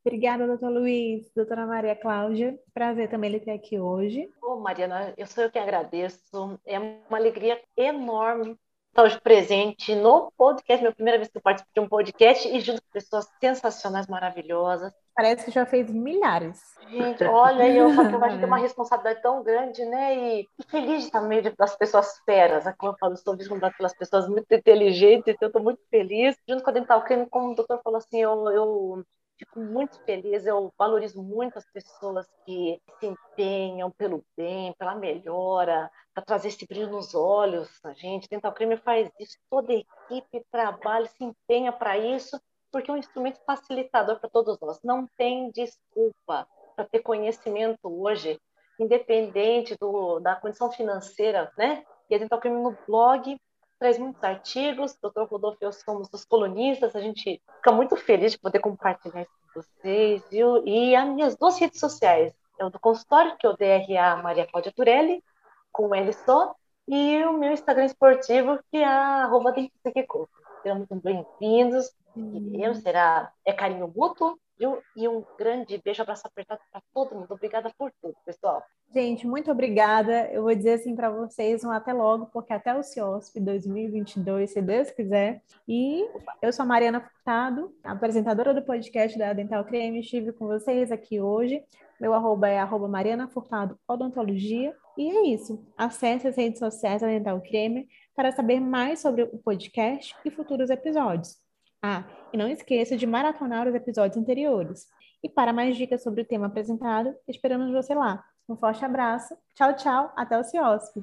[0.06, 1.30] Obrigada, doutor Luiz.
[1.36, 4.30] Doutora Maria Cláudia, prazer também ele ter aqui hoje.
[4.42, 6.58] Ô, Mariana, eu sou eu que agradeço.
[6.66, 8.58] É uma alegria enorme
[9.02, 12.82] hoje presente no podcast, minha primeira vez que eu participo de um podcast e junto
[12.82, 14.92] com pessoas sensacionais, maravilhosas.
[15.16, 16.60] Parece que já fez milhares.
[16.90, 20.16] Gente, olha, eu falo que a gente tem uma responsabilidade tão grande, né?
[20.16, 22.66] E, e feliz de estar no meio das pessoas feras.
[22.66, 22.74] Né?
[22.78, 26.36] Como eu falo, estou vislumbrada pelas pessoas muito inteligentes, então eu estou muito feliz.
[26.48, 29.06] Junto com a Dental Creme, como o doutor falou assim, eu, eu
[29.38, 35.90] fico muito feliz, eu valorizo muito as pessoas que se empenham pelo bem, pela melhora,
[36.14, 38.28] para trazer esse brilho nos olhos a gente.
[38.30, 42.40] Dental Creme faz isso, toda a equipe trabalha, se empenha para isso,
[42.72, 44.80] porque é um instrumento facilitador para todos nós.
[44.84, 48.40] Não tem desculpa para ter conhecimento hoje,
[48.80, 51.84] independente do, da condição financeira, né?
[52.10, 53.38] E a Dental Creme no blog
[53.80, 54.98] traz muitos artigos.
[55.02, 55.24] O Dr.
[55.30, 56.96] Rodolfo e eu somos os colunistas.
[56.96, 60.24] A gente fica muito feliz de poder compartilhar isso com vocês.
[60.30, 60.66] Viu?
[60.68, 64.48] E as minhas duas redes sociais é o do consultório, que é o DRA Maria
[64.48, 65.24] Cláudia Turelli,
[65.72, 66.56] com L só,
[66.88, 71.92] e o meu Instagram esportivo, que é arroba Sejam muito bem-vindos.
[72.16, 72.74] Hum.
[72.74, 74.82] será, é carinho mútuo, Viu?
[74.96, 77.32] E um grande beijo, abraço apertado para todo mundo.
[77.32, 78.64] Obrigada por tudo, pessoal.
[78.94, 80.32] Gente, muito obrigada.
[80.32, 84.62] Eu vou dizer assim para vocês um até logo, porque até o CIOSP 2022, se
[84.62, 85.42] Deus quiser.
[85.68, 86.08] E
[86.42, 90.00] eu sou a Mariana Furtado, apresentadora do podcast da Dental Creme.
[90.00, 91.64] Estive com vocês aqui hoje.
[92.00, 94.76] Meu arroba é arroba Mariana Furtado Odontologia.
[94.98, 95.64] E é isso.
[95.78, 100.70] Acesse as redes sociais da Dental Creme para saber mais sobre o podcast e futuros
[100.70, 101.47] episódios.
[101.90, 104.90] Ah, e não esqueça de maratonar os episódios anteriores.
[105.24, 108.22] E para mais dicas sobre o tema apresentado, esperamos você lá.
[108.50, 109.34] Um forte abraço.
[109.56, 110.12] Tchau, tchau.
[110.14, 111.02] Até o CIOSP.